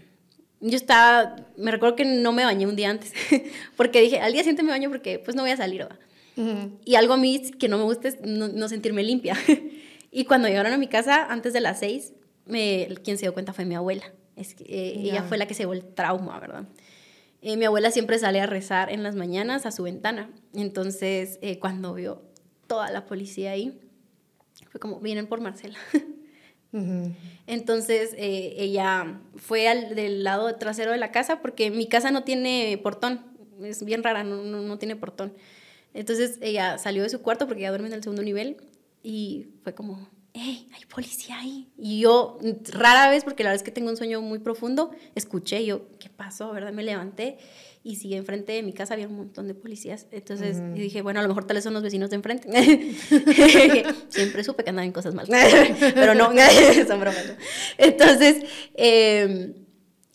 [0.61, 3.15] yo estaba, me recuerdo que no me bañé un día antes,
[3.79, 5.89] porque dije, al día siguiente me baño porque pues no voy a salir,
[6.37, 6.69] ¿verdad?
[6.85, 9.37] Y algo a mí que no me gusta es no, sentirme limpia.
[10.11, 12.13] y cuando llegaron a mi casa, antes de las seis,
[12.47, 14.05] me, quien se dio cuenta fue mi abuela.
[14.37, 16.65] Es que, eh, Ella fue la que se llevó el trauma, ¿verdad?
[17.41, 20.31] Eh, mi abuela siempre sale a rezar en las mañanas a su ventana.
[20.55, 22.23] Entonces, eh, cuando vio
[22.67, 23.79] toda la policía ahí,
[24.71, 25.79] fue como, vienen por Marcela.
[27.47, 32.81] Entonces ella fue al del lado trasero de la casa porque mi casa no tiene
[32.83, 33.21] portón,
[33.63, 35.35] es bien rara, no, no, no tiene portón.
[35.95, 38.57] Entonces ella salió de su cuarto porque ella duerme en el segundo nivel
[39.03, 41.69] y fue como, hey, hay policía ahí.
[41.79, 42.39] Y yo,
[42.73, 46.11] rara vez, porque la verdad es que tengo un sueño muy profundo, escuché, yo, ¿qué
[46.11, 46.53] pasó?
[46.53, 46.73] ¿Verdad?
[46.73, 47.39] Me levanté
[47.85, 50.07] y sí, enfrente de mi casa había un montón de policías.
[50.11, 52.49] Entonces dije, bueno, a lo mejor tal vez son los vecinos de enfrente.
[54.09, 55.31] Siempre supe que andaban en cosas malas,
[55.95, 56.33] pero no,
[56.89, 57.35] son bromas.
[57.79, 58.43] Entonces,
[58.75, 59.55] eh,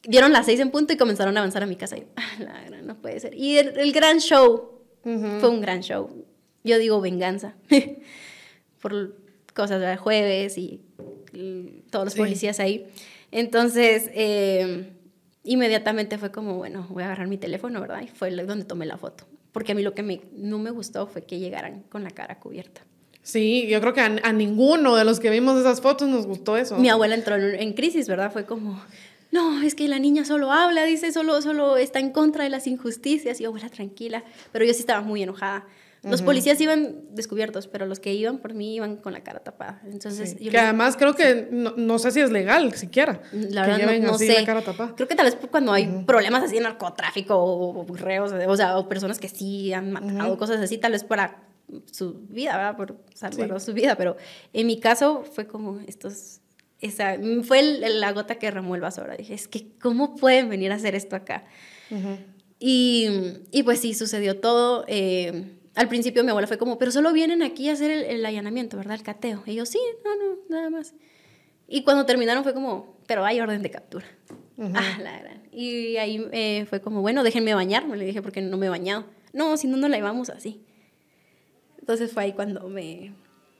[0.03, 1.95] dieron las seis en punto y comenzaron a avanzar a mi casa.
[1.95, 3.35] Y, ah, la, no puede ser.
[3.35, 6.25] Y el gran show fue un gran show.
[6.63, 7.55] Yo digo venganza.
[8.81, 9.15] Por
[9.53, 10.81] cosas del jueves y,
[11.91, 12.87] todos los policías ahí.
[13.31, 14.91] Entonces, eh,
[15.43, 18.01] inmediatamente fue como, bueno, voy a agarrar mi teléfono, ¿verdad?
[18.01, 19.25] Y fue donde tomé la foto.
[19.51, 22.39] Porque a mí lo que me, no me gustó fue que llegaran con la cara
[22.39, 22.81] cubierta.
[23.21, 26.77] Sí, yo creo que a, ninguno de los que vimos esas fotos nos gustó eso.
[26.77, 28.31] Mi abuela entró en crisis, ¿verdad?
[28.31, 28.81] Fue como,
[29.31, 32.65] no, es que la niña solo habla, dice, solo, solo está en contra de las
[32.67, 33.39] injusticias.
[33.39, 34.23] Y yo, abuela, tranquila.
[34.51, 35.65] Pero yo sí estaba muy enojada.
[36.01, 39.81] Los policías iban descubiertos, pero los que iban por mí iban con la cara tapada.
[39.85, 43.21] Entonces, que además creo que no, sé si es legal siquiera.
[43.33, 44.39] La verdad, no, sé.
[44.39, 44.95] La cara tapada.
[44.95, 48.87] Creo que tal vez cuando hay problemas así de narcotráfico o, reos, o sea, o
[48.87, 51.43] personas que sí han matado, cosas así, tal vez para
[51.91, 52.77] su vida, ¿verdad?
[52.77, 53.95] Por salvar su vida.
[53.95, 54.15] Pero
[54.53, 56.38] en mi caso fue como estos
[56.81, 59.01] esa, fue la gota que remó el vaso.
[59.01, 61.45] Ahora dije, es que, ¿cómo pueden venir a hacer esto acá?
[62.59, 63.07] y,
[63.51, 64.85] y, pues sí, sucedió todo.
[64.87, 68.77] Eh, al principio mi abuela fue como, pero solo vienen aquí a hacer el, allanamiento,
[68.77, 68.95] ¿verdad?
[68.95, 69.43] El cateo.
[69.45, 70.93] Y yo, sí, no, no, nada más.
[71.67, 74.05] Y cuando terminaron fue como, pero hay orden de captura.
[74.57, 75.41] Ah, la gran.
[75.51, 77.97] Y ahí eh, fue como, bueno, déjenme bañarme.
[77.97, 79.05] Le dije, porque no me he bañado.
[79.33, 80.61] No, si no, no la llevamos así.
[81.79, 83.13] Entonces fue ahí cuando me,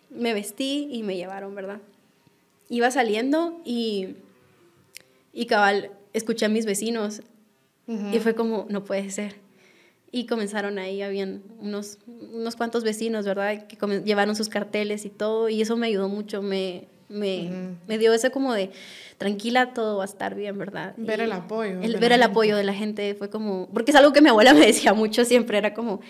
[0.10, 1.82] me vestí y me llevaron, ¿verdad?
[2.70, 4.16] Iba saliendo y,
[5.34, 7.22] y cabal, escuché a mis vecinos
[8.14, 9.36] y fue como, no puede ser.
[10.12, 13.68] Y comenzaron ahí, habían unos, unos cuantos vecinos, ¿verdad?
[13.68, 17.50] Que llevaron sus carteles y todo, y eso me ayudó mucho, me, me,
[17.88, 18.72] me, dio ese como de,
[19.18, 20.94] tranquila, todo va a estar bien, ¿verdad?
[20.98, 21.82] Ver el apoyo.
[21.82, 24.54] El, ver el apoyo de la gente fue como, porque es algo que mi abuela
[24.56, 26.02] me decía mucho siempre, era como,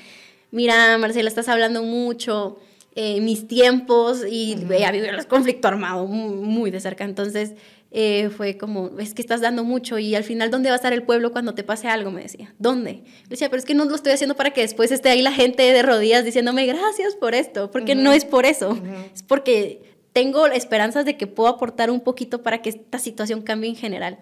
[0.51, 2.59] mira, Marcela, estás hablando mucho,
[3.01, 7.05] eh, mis tiempos y veía vivir el conflicto armado muy, de cerca.
[7.05, 7.53] Entonces
[7.91, 10.91] eh, fue como, es que estás dando mucho y al final, ¿dónde va a estar
[10.91, 12.11] el pueblo cuando te pase algo?
[12.11, 13.03] Me decía, ¿dónde?
[13.23, 15.31] Le decía, pero es que no lo estoy haciendo para que después esté ahí la
[15.31, 18.77] gente de rodillas diciéndome gracias por esto, porque no es por eso,
[19.15, 19.81] es porque
[20.11, 24.19] tengo esperanzas de que puedo aportar un poquito para que esta situación cambie en general.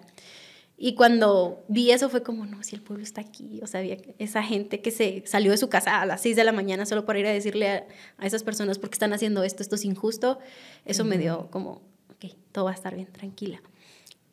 [0.80, 3.96] Y cuando vi eso fue como, no, si el pueblo está aquí, o sea, había
[4.18, 7.04] esa gente que se salió de su casa a las 6 de la mañana solo
[7.04, 10.38] para ir a decirle a, esas personas por qué están haciendo esto, esto es injusto,
[10.84, 13.60] eso me dio como, ok, todo va a estar bien, tranquila.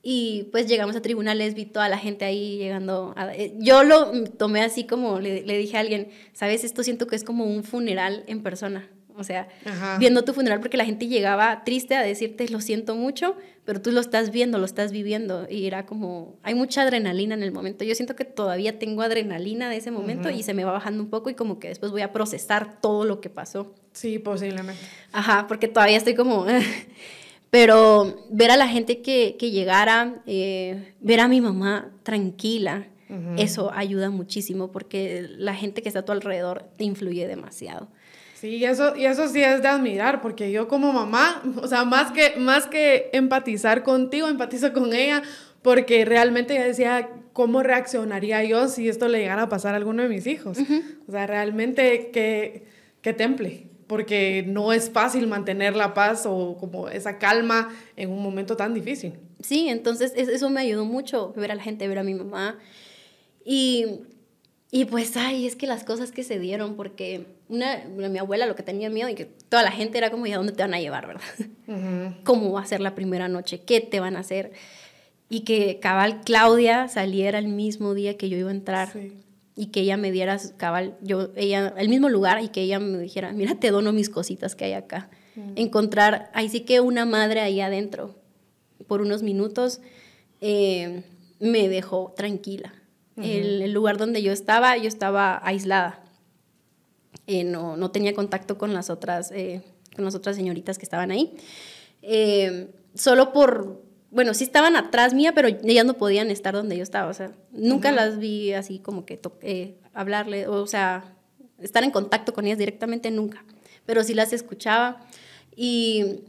[0.03, 3.15] Y pues llegamos a tribunales, vi toda la gente ahí llegando.
[3.33, 6.63] Eh, yo lo tomé así como le, le dije a alguien, ¿sabes?
[6.63, 8.87] Esto siento que es como un funeral en persona.
[9.17, 9.47] O sea,
[9.97, 13.91] viendo tu funeral porque la gente llegaba triste a decirte lo siento mucho, pero tú
[13.91, 17.83] lo estás viendo, lo estás viviendo y era como, hay mucha adrenalina en el momento.
[17.83, 21.09] Yo siento que todavía tengo adrenalina de ese momento y se me va bajando un
[21.09, 23.73] poco y como que después voy a procesar todo lo que pasó.
[23.91, 24.81] Sí, posiblemente.
[25.11, 26.45] Ajá, porque todavía estoy como...
[27.49, 32.87] pero ver a la gente que, que llegara, eh, ver a mi mamá tranquila,
[33.37, 37.87] eso ayuda muchísimo porque la gente que está a tu alrededor te influye demasiado.
[38.35, 41.85] Sí, y eso, y eso sí es de admirar, porque yo como mamá, o sea,
[41.85, 45.23] más que, más que empatizar contigo, empatizo con ella,
[45.61, 50.03] porque realmente ella decía, ¿cómo reaccionaría yo si esto le llegara a pasar a alguno
[50.03, 50.57] de mis hijos?
[51.07, 52.65] O sea, realmente que,
[53.01, 58.21] que temple, porque no es fácil mantener la paz o como esa calma en un
[58.21, 59.13] momento tan difícil.
[59.39, 62.59] Sí, entonces eso me ayudó mucho, ver a la gente, ver a mi mamá.
[63.45, 64.01] Y
[64.75, 68.55] y pues, ay, es que las cosas que se dieron, porque una, mi abuela lo
[68.55, 70.73] que tenía miedo y que toda la gente era como, ¿y a dónde te van
[70.73, 71.21] a llevar, verdad?
[72.23, 73.61] ¿Cómo va a ser la primera noche?
[73.61, 74.51] ¿Qué te van a hacer?
[75.29, 78.89] Y que cabal Claudia saliera el mismo día que yo iba a entrar
[79.55, 82.97] y que ella me diera cabal, yo, ella, el mismo lugar y que ella me
[82.99, 85.09] dijera, mira, te dono mis cositas que hay acá.
[85.55, 88.15] Encontrar, ahí sí que una madre ahí adentro,
[88.87, 89.81] por unos minutos,
[90.39, 91.03] eh,
[91.39, 92.73] me dejó tranquila
[93.17, 96.03] el, lugar donde yo estaba, yo estaba aislada.
[97.27, 99.63] Eh, no, no, tenía contacto con las otras, eh,
[99.95, 101.35] con las otras señoritas que estaban ahí.
[102.01, 106.83] Eh, solo por, bueno, sí estaban atrás mía, pero ellas no podían estar donde yo
[106.83, 111.15] estaba, o sea, nunca las vi así como que toqué, hablarle, o sea,
[111.59, 113.43] estar en contacto con ellas directamente nunca,
[113.85, 115.01] pero sí las escuchaba
[115.55, 116.21] y,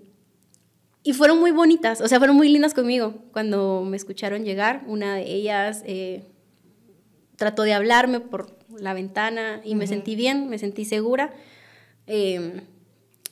[1.02, 3.14] y fueron muy bonitas, o sea, fueron muy lindas conmigo.
[3.32, 5.82] Cuando me escucharon llegar, una de ellas
[7.36, 11.32] trató de hablarme por la ventana y me sentí bien, me sentí segura.
[12.06, 12.62] Em,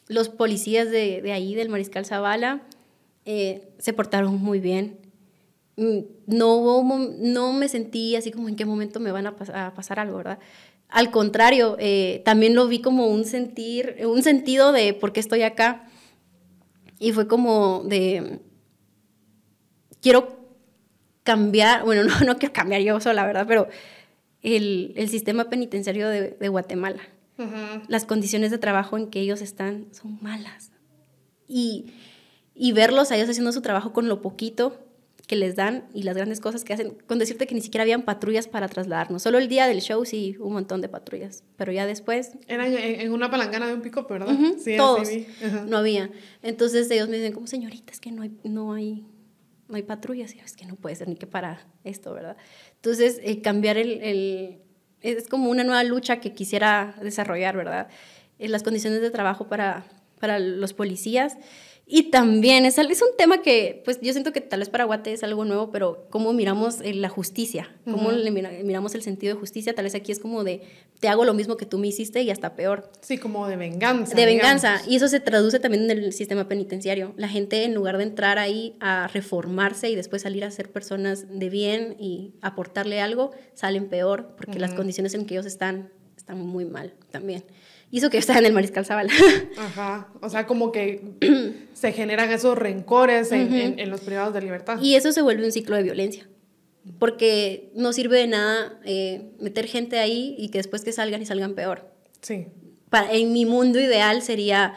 [0.09, 2.62] los policías de, de, ahí, del Mariscal Zavala,
[3.24, 4.99] eh, se portaron muy bien.
[5.76, 9.99] Mm, no, no me sentí así como en qué momento me van a, a pasar
[9.99, 10.38] algo, ¿verdad?
[10.88, 15.42] Al contrario, eh, también lo vi como un sentir, un sentido de por qué estoy
[15.42, 15.88] acá.
[17.01, 18.40] Y fue como de,
[20.01, 20.38] quiero
[21.24, 23.47] cambiar, bueno, no, no quiero cambiar yo sola, ¿verdad?
[23.49, 23.68] Pero
[24.45, 27.03] el, el sistema penitenciario de, de Guatemala.
[27.88, 30.70] Las condiciones de trabajo en que ellos están son malas.
[31.49, 31.86] Y,
[32.55, 34.78] y verlos a ellos haciendo su trabajo con lo poquito
[35.26, 38.03] que les dan y las grandes cosas que hacen, con decirte que ni siquiera habían
[38.03, 39.22] patrullas para trasladarnos.
[39.22, 42.32] Solo el día del show sí, un montón de patrullas, pero ya después...
[42.47, 44.36] Eran en, una palangana de un pico, ¿verdad?
[44.59, 45.09] sí, todos.
[45.66, 46.11] No había.
[46.42, 49.07] Entonces ellos me dicen, como señorita, es que no hay, no hay,
[49.68, 50.34] no hay patrullas.
[50.34, 52.36] Y yo, es que no puede ser ni que para esto, ¿verdad?
[52.85, 54.59] Entonces, eh, cambiar el,
[55.01, 57.89] Es como una nueva lucha que quisiera desarrollar, ¿verdad?
[58.39, 59.87] En las condiciones de trabajo para,
[60.20, 61.39] para los policías.
[61.87, 65.12] Y también es, es un tema que, pues yo siento que tal vez para Guate
[65.12, 69.41] es algo nuevo, pero cómo miramos eh, la justicia, cómo le miramos el sentido de
[69.41, 70.62] justicia, tal vez aquí es como de,
[70.99, 72.91] te hago lo mismo que tú me hiciste y hasta peor.
[73.03, 74.16] Sí, como de venganza.
[74.16, 74.80] De venganza.
[74.89, 77.12] Y eso se traduce también en el sistema penitenciario.
[77.16, 81.26] La gente en lugar de entrar ahí a reformarse y después salir a ser personas
[81.28, 86.39] de bien y aportarle algo, salen peor porque las condiciones en que ellos están están
[86.39, 87.45] muy mal también
[87.95, 89.12] hizo que yo estaba en el Mariscal Zavala.
[89.57, 91.01] Ajá, o sea, como que
[91.74, 94.80] se generan esos rencores en, en, los privados de libertad.
[94.82, 96.26] Y eso se vuelve un ciclo de violencia,
[96.99, 101.26] porque no sirve de nada eh, meter gente ahí y que después que salgan y
[101.26, 101.88] salgan peor.
[102.20, 102.49] Sí.
[102.90, 104.74] Para, en mi mundo ideal sería,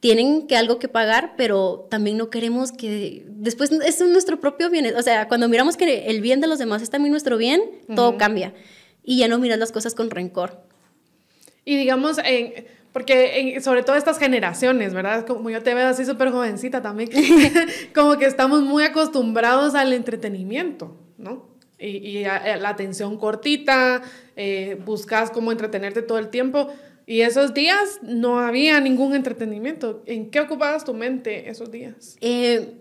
[0.00, 4.92] tienen que algo que pagar, pero también no queremos que después es nuestro propio bien.
[4.96, 7.62] O sea, cuando miramos que el bien de los demás es también nuestro bien,
[7.94, 8.54] todo cambia.
[9.04, 10.73] Y ya no miras las cosas con rencor.
[11.64, 15.26] Y digamos, en, porque sobre todo estas generaciones, ¿verdad?
[15.26, 17.10] Como yo te veo así súper jovencita también,
[17.94, 21.48] como que estamos muy acostumbrados al entretenimiento, ¿no?
[21.76, 24.00] Y, y la atención cortita,
[24.36, 26.72] eh, buscas cómo entretenerte todo el tiempo.
[27.04, 30.04] Y esos días no había ningún entretenimiento.
[30.06, 32.16] ¿En qué ocupabas tu mente esos días?
[32.20, 32.74] Eh,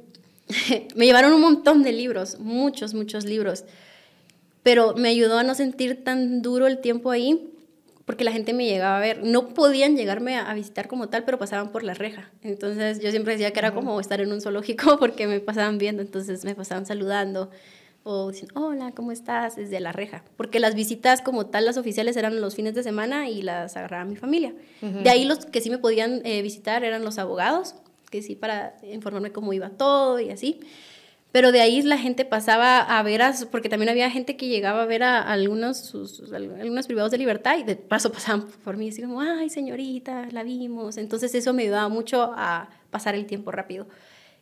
[0.95, 3.65] me llevaron un montón de libros, muchos, muchos libros.
[4.61, 7.49] Pero me ayudó a no sentir tan duro el tiempo ahí
[8.05, 9.23] porque la gente me llegaba a ver.
[9.23, 12.31] No podían llegarme a, visitar como tal, pero pasaban por la reja.
[12.41, 16.01] Entonces yo siempre decía que era como estar en un zoológico porque me pasaban viendo,
[16.01, 17.49] entonces me pasaban saludando
[18.05, 19.55] o diciendo, hola, ¿cómo estás?
[19.55, 20.25] Desde la reja.
[20.35, 24.03] Porque las visitas como tal, las oficiales eran los fines de semana y las agarraba
[24.03, 24.53] mi familia.
[24.81, 27.75] De ahí los que sí me podían eh, visitar eran los abogados,
[28.11, 30.59] que sí para informarme cómo iba todo y así.
[31.33, 34.83] Pero de ahí la gente pasaba a ver, a, porque también había gente que llegaba
[34.83, 38.85] a ver a, algunos, sus, algunos privados de libertad y de paso pasaban por mí
[38.85, 40.97] y decían, ay señorita, la vimos.
[40.97, 43.87] Entonces eso me ayudaba mucho a pasar el tiempo rápido.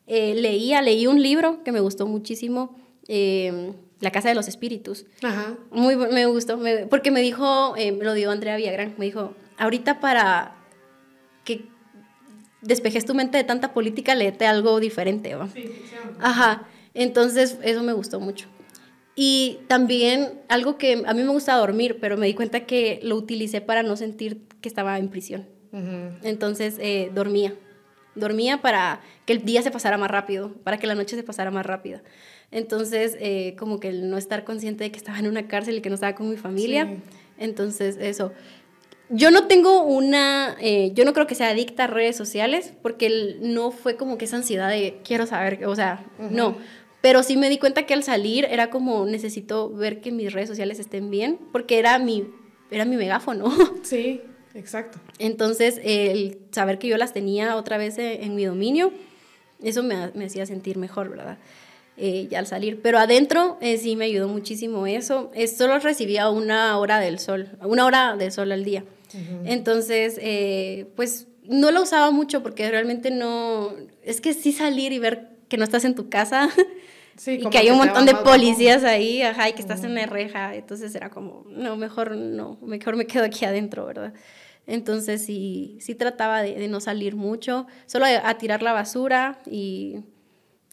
[0.05, 2.75] Eh, leía, leí un libro que me gustó muchísimo,
[3.07, 3.71] em,
[4.01, 5.05] La Casa de los Espíritus.
[5.23, 5.55] Ajá.
[5.71, 10.01] Muy, me gustó, porque me dijo, eh, me lo dio Andrea Villagrán, me dijo, ahorita
[10.01, 10.57] para
[11.45, 11.69] que
[12.59, 15.37] despejes tu mente de tanta política, léete algo diferente.
[15.53, 15.71] Sí,
[16.19, 16.67] Ajá.
[16.93, 18.47] Entonces, eso me gustó mucho.
[19.15, 23.15] Y también algo que a mí me gusta dormir, pero me di cuenta que lo
[23.15, 25.47] utilicé para no sentir que estaba en prisión.
[26.23, 27.53] Entonces, eh, dormía.
[28.15, 31.49] Dormía para que el día se pasara más rápido, para que la noche se pasara
[31.51, 32.03] más rápida.
[32.51, 35.81] Entonces, eh, como que el no estar consciente de que estaba en una cárcel y
[35.81, 36.97] que no estaba con mi familia.
[37.37, 38.33] Entonces, eso.
[39.09, 43.37] Yo no tengo una, eh, yo no creo que sea adicta a redes sociales, porque
[43.41, 46.57] no fue como que esa ansiedad de quiero saber, o sea, no
[47.01, 50.49] pero sí me di cuenta que al salir era como necesito ver que mis redes
[50.49, 52.27] sociales estén bien, porque era mi,
[52.69, 53.51] era mi megáfono.
[53.83, 54.21] Sí,
[54.53, 54.99] exacto.
[55.17, 58.93] Entonces, el saber que yo las tenía otra vez en, mi dominio,
[59.63, 61.37] eso me, me, hacía sentir mejor, ¿verdad?
[61.97, 62.81] Eh, ya al salir.
[62.81, 65.31] Pero adentro eh, sí me ayudó muchísimo eso.
[65.55, 68.83] solo recibía una hora del sol, una hora del sol al día.
[69.43, 73.73] Entonces, eh, pues no lo usaba mucho porque realmente no,
[74.03, 76.49] es que sí salir y ver que no estás en tu casa
[77.25, 80.55] y que hay un montón de policías ahí, ajá, y que estás en la reja,
[80.55, 84.13] entonces era como, no, mejor no, mejor me quedo aquí adentro, ¿verdad?
[84.67, 89.99] Entonces sí, sí trataba de, no salir mucho, solo a, tirar la basura y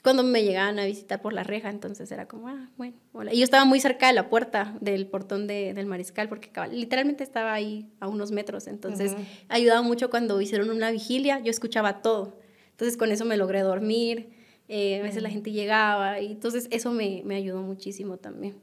[0.03, 3.35] cuando me llegaban a visitar por la reja, entonces era como, ah, bueno, hola.
[3.35, 7.53] Y yo estaba muy cerca de la puerta del portón del mariscal, porque literalmente estaba
[7.53, 9.15] ahí a unos metros, entonces
[9.49, 12.39] ayudaba mucho cuando hicieron una vigilia, yo escuchaba todo.
[12.71, 14.38] Entonces con eso me logré dormir,
[14.69, 18.57] eh, a veces la gente llegaba, y entonces eso me, me ayudó muchísimo también.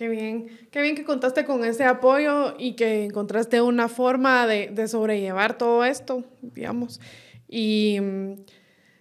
[0.00, 4.70] Qué bien, qué bien que contaste con ese apoyo y que encontraste una forma de,
[4.72, 7.00] de sobrellevar todo esto, digamos.
[7.46, 7.98] Y,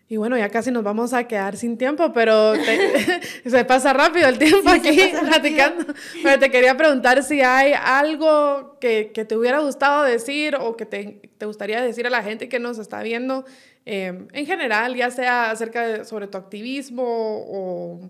[0.10, 2.54] y, bueno, ya casi nos vamos a quedar sin tiempo, pero
[3.46, 5.86] se pasa rápido el tiempo aquí platicando.
[6.22, 10.86] Pero te quería preguntar si hay algo que, que, te hubiera gustado decir o que
[10.86, 13.46] te, te, gustaría decir a la gente que nos está viendo
[13.90, 18.10] eh, en general, ya sea acerca de, sobre tu activismo o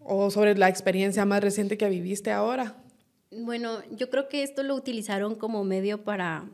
[0.00, 2.76] o sobre la experiencia más reciente que viviste ahora?
[3.30, 6.48] Bueno, yo creo que esto lo utilizaron como medio para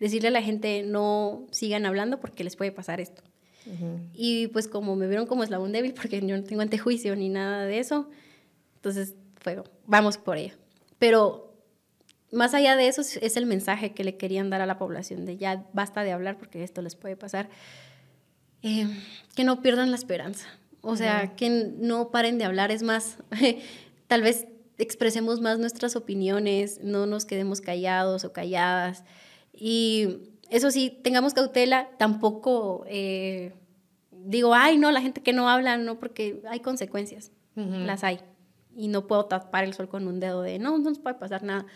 [0.00, 3.22] decirle a la gente no sigan hablando porque les puede pasar esto.
[4.12, 7.64] Y pues como me vieron como eslabón débil porque yo no tengo antejuicio ni nada
[7.64, 8.10] de eso,
[8.74, 10.54] entonces fue, vamos por ello.
[10.98, 11.51] Pero
[12.32, 15.36] más allá de eso es el mensaje que le querían dar a la población de
[15.36, 17.48] ya basta de hablar porque esto les puede pasar.
[18.62, 18.86] Eh,
[19.34, 20.46] que no pierdan la esperanza.
[20.80, 23.18] O sea, que no paren de hablar, es más,
[24.08, 24.46] tal vez
[24.78, 29.04] expresemos más nuestras opiniones, no nos quedemos callados o calladas.
[29.52, 33.52] Y eso sí, tengamos cautela, tampoco eh,
[34.10, 38.20] digo, ay, no, la gente que no habla, no, porque hay consecuencias, las hay.
[38.74, 41.42] Y no puedo tapar el sol con un dedo de, no, no nos puede pasar
[41.42, 41.66] nada.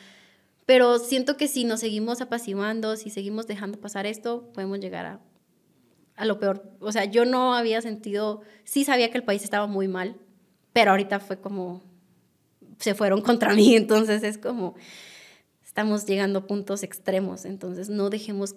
[0.67, 5.21] Pero siento que si nos seguimos apaciguando, si seguimos dejando pasar esto, podemos llegar a
[6.17, 6.63] a lo peor.
[6.81, 10.17] O sea, yo no había sentido, sí sabía que el país estaba muy mal,
[10.73, 11.83] pero ahorita fue como,
[12.79, 14.75] se fueron contra mí, entonces es como,
[15.65, 18.57] estamos llegando a puntos extremos, entonces no dejemos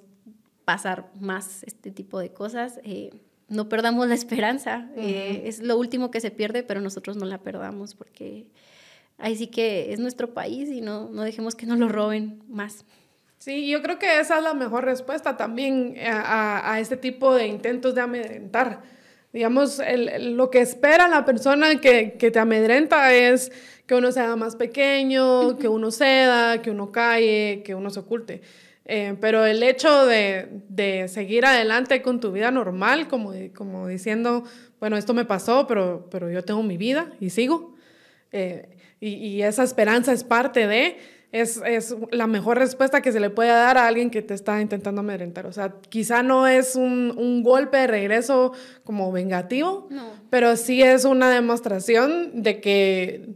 [0.65, 2.79] pasar más este tipo de cosas.
[2.83, 3.11] Eh,
[3.47, 7.39] no perdamos la esperanza, eh, es lo último que se pierde, pero nosotros no la
[7.39, 8.47] perdamos porque
[9.19, 12.85] ahí sí que es nuestro país y no, no dejemos que nos lo roben más.
[13.37, 17.47] Sí, yo creo que esa es la mejor respuesta también a, a este tipo de
[17.47, 18.81] intentos de amedrentar.
[19.31, 23.51] Digamos, el, lo que espera la persona que, que, te amedrenta es
[23.85, 28.41] que uno sea más pequeño, que uno ceda, que uno calle, que uno se oculte.
[28.85, 34.43] Eh, pero el hecho de, de, seguir adelante con tu vida normal, como, como diciendo,
[34.79, 37.75] bueno, esto me pasó, pero, pero yo tengo mi vida y sigo.
[38.31, 40.97] Eh, y, y esa esperanza es parte de
[41.31, 44.61] es, es, la mejor respuesta que se le puede dar a alguien que te está
[44.61, 45.45] intentando amedrentar.
[45.45, 49.87] O sea, quizá no es un, un golpe de regreso como vengativo,
[50.29, 53.35] pero sí es una demostración de que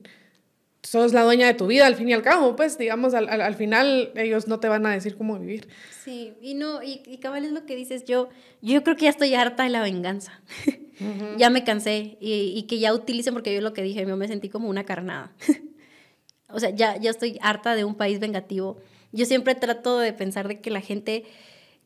[0.84, 3.56] sos la dueña de tu vida al fin y al cabo, pues digamos, al, al,
[3.56, 5.70] final ellos no te van a decir cómo vivir.
[6.04, 8.30] Sí, y no, y, y cabal es lo que dices, yo,
[8.62, 10.42] yo creo que ya estoy harta de la venganza.
[11.38, 14.28] ya me cansé y, y, que ya utilicen, porque yo lo que dije, yo me
[14.28, 15.32] sentí como una carnada.
[16.54, 18.78] O sea, ya, ya estoy harta de un país vengativo.
[19.12, 21.24] Yo siempre trato de pensar de que la gente,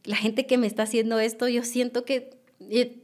[0.04, 2.37] la gente que me está haciendo esto, yo siento que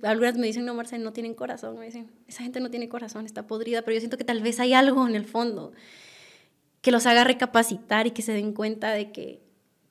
[0.03, 1.77] algunas me dicen, no, Marcel, no tienen corazón.
[1.77, 4.59] Me dicen, esa gente no tiene corazón, está podrida, pero yo siento que tal vez
[4.59, 5.73] hay algo en el fondo
[6.81, 9.41] que los haga recapacitar y que se den cuenta de que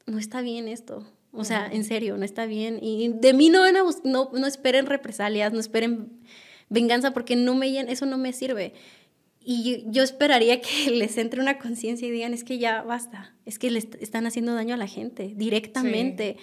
[0.05, 1.07] no está bien esto.
[1.33, 2.79] O sea, en serio, no está bien.
[2.83, 6.11] Y de mí no, no, no esperen represalias, no esperen
[6.69, 8.75] venganza, porque no me, eso no me sirve.
[9.41, 13.59] Y yo esperaría que les entre una conciencia y digan, es que ya basta, es
[13.59, 16.37] que le están haciendo daño a la gente directamente.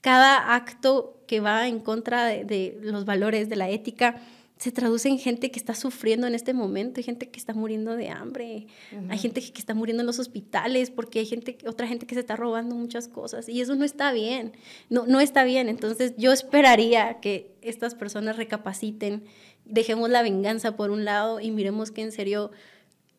[0.00, 4.20] Cada acto que va en contra de, los valores de la ética
[4.58, 7.94] se traduce en gente que está sufriendo en este momento, hay gente que está muriendo
[7.94, 8.66] de hambre,
[9.10, 12.20] hay gente que está muriendo en los hospitales porque hay gente, otra gente que se
[12.20, 14.52] está robando muchas cosas y eso no está bien,
[14.88, 15.68] no, no está bien.
[15.68, 19.24] Entonces yo esperaría que estas personas recapaciten
[19.66, 22.50] dejemos la venganza por un lado y miremos que en serio,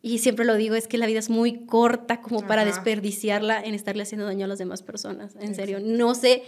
[0.02, 3.74] y siempre lo digo, es que la vida es muy corta como para desperdiciarla en
[3.74, 5.36] estarle haciendo daño a las demás personas.
[5.40, 6.42] En serio, no sé,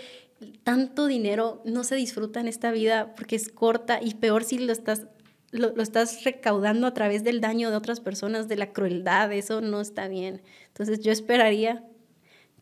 [0.63, 4.73] tanto dinero no se disfruta en esta vida porque es corta y peor si lo
[4.73, 5.07] estás
[5.53, 9.61] lo, lo, estás recaudando a través del daño de otras personas, de la crueldad, eso
[9.61, 10.43] no está bien.
[10.69, 11.85] Entonces yo esperaría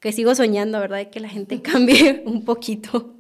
[0.00, 0.98] que sigo soñando, ¿verdad?
[0.98, 3.14] De que la gente cambie un poquito.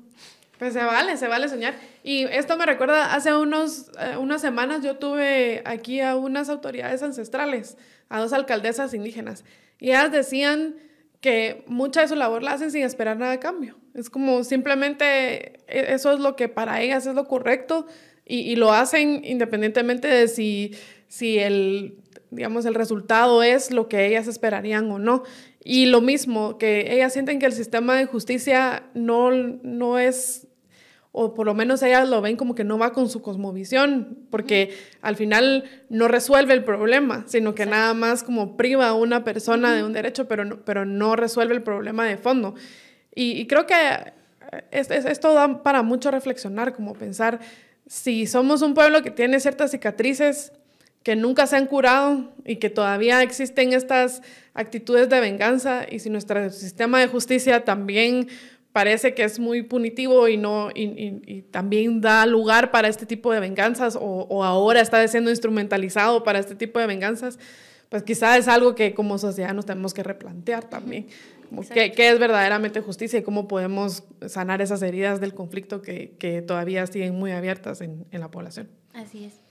[0.58, 1.74] Pues se vale, se vale soñar.
[2.02, 7.02] Y esto me recuerda, hace unos, eh, unas semanas yo tuve aquí a unas autoridades
[7.02, 7.76] ancestrales,
[8.08, 9.44] a dos alcaldesas indígenas,
[9.78, 10.76] y ellas decían
[11.20, 13.76] que mucha de su labor la hacen sin esperar nada de cambio.
[13.94, 17.86] Es como simplemente e, eso es lo que para ellas es lo correcto
[18.24, 20.76] y, y lo hacen independientemente de si
[21.08, 21.94] si el,
[22.30, 25.24] digamos, el resultado es lo que ellas esperarían o no.
[25.64, 30.47] Y lo mismo, que ellas sienten que el sistema de justicia no, no es
[31.20, 34.72] o por lo menos ellas lo ven como que no va con su cosmovisión, porque
[35.02, 39.74] al final no resuelve el problema, sino que nada más como priva a una persona
[39.74, 42.54] de un derecho, pero no, pero no resuelve el problema de fondo.
[43.16, 43.74] Y, creo que
[44.70, 47.40] esto da para mucho reflexionar, como pensar,
[47.88, 50.52] si somos un pueblo que tiene ciertas cicatrices
[51.02, 54.22] que nunca se han curado y que todavía existen estas
[54.54, 58.28] actitudes de venganza, y si nuestro sistema de justicia también
[58.72, 63.40] parece que es muy punitivo y, no, y, también da lugar para este tipo de
[63.40, 67.38] venganzas o, ahora está siendo instrumentalizado para este tipo de venganzas,
[67.88, 71.06] pues quizá es algo que como sociedad nos tenemos que replantear también.
[71.72, 76.86] qué, es verdaderamente justicia y cómo podemos sanar esas heridas del conflicto que, que todavía
[76.86, 78.68] siguen muy abiertas en, en la población.
[78.92, 79.47] Así es.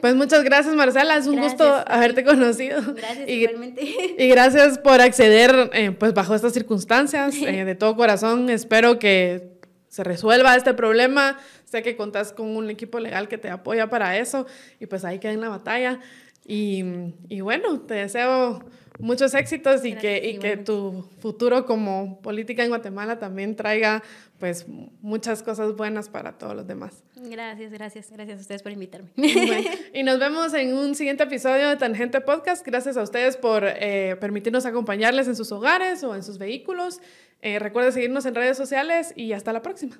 [0.00, 1.16] Pues muchas gracias, Marcela.
[1.16, 2.80] Es un gusto haberte conocido.
[2.94, 3.82] Gracias, y, igualmente.
[4.18, 7.34] Y gracias por acceder, eh, pues, bajo estas circunstancias.
[7.36, 9.50] Eh, de todo corazón, espero que
[9.88, 11.38] se resuelva este problema.
[11.64, 14.46] Sé que contás con un equipo legal que te apoya para eso.
[14.80, 16.00] Y pues ahí queda en la batalla.
[16.46, 16.84] Y,
[17.28, 18.64] y bueno, te deseo
[18.98, 24.02] muchos éxitos y, que, y que tu futuro como política en Guatemala también traiga
[24.44, 27.02] pues muchas cosas buenas para todos los demás.
[27.16, 29.08] Gracias, gracias, gracias a ustedes por invitarme.
[29.94, 32.62] Y nos vemos en un siguiente episodio de Tangente Podcast.
[32.66, 37.00] Gracias a ustedes por eh, permitirnos acompañarles en sus hogares o en sus vehículos.
[37.40, 39.98] Eh, recuerden seguirnos en redes sociales y hasta la próxima.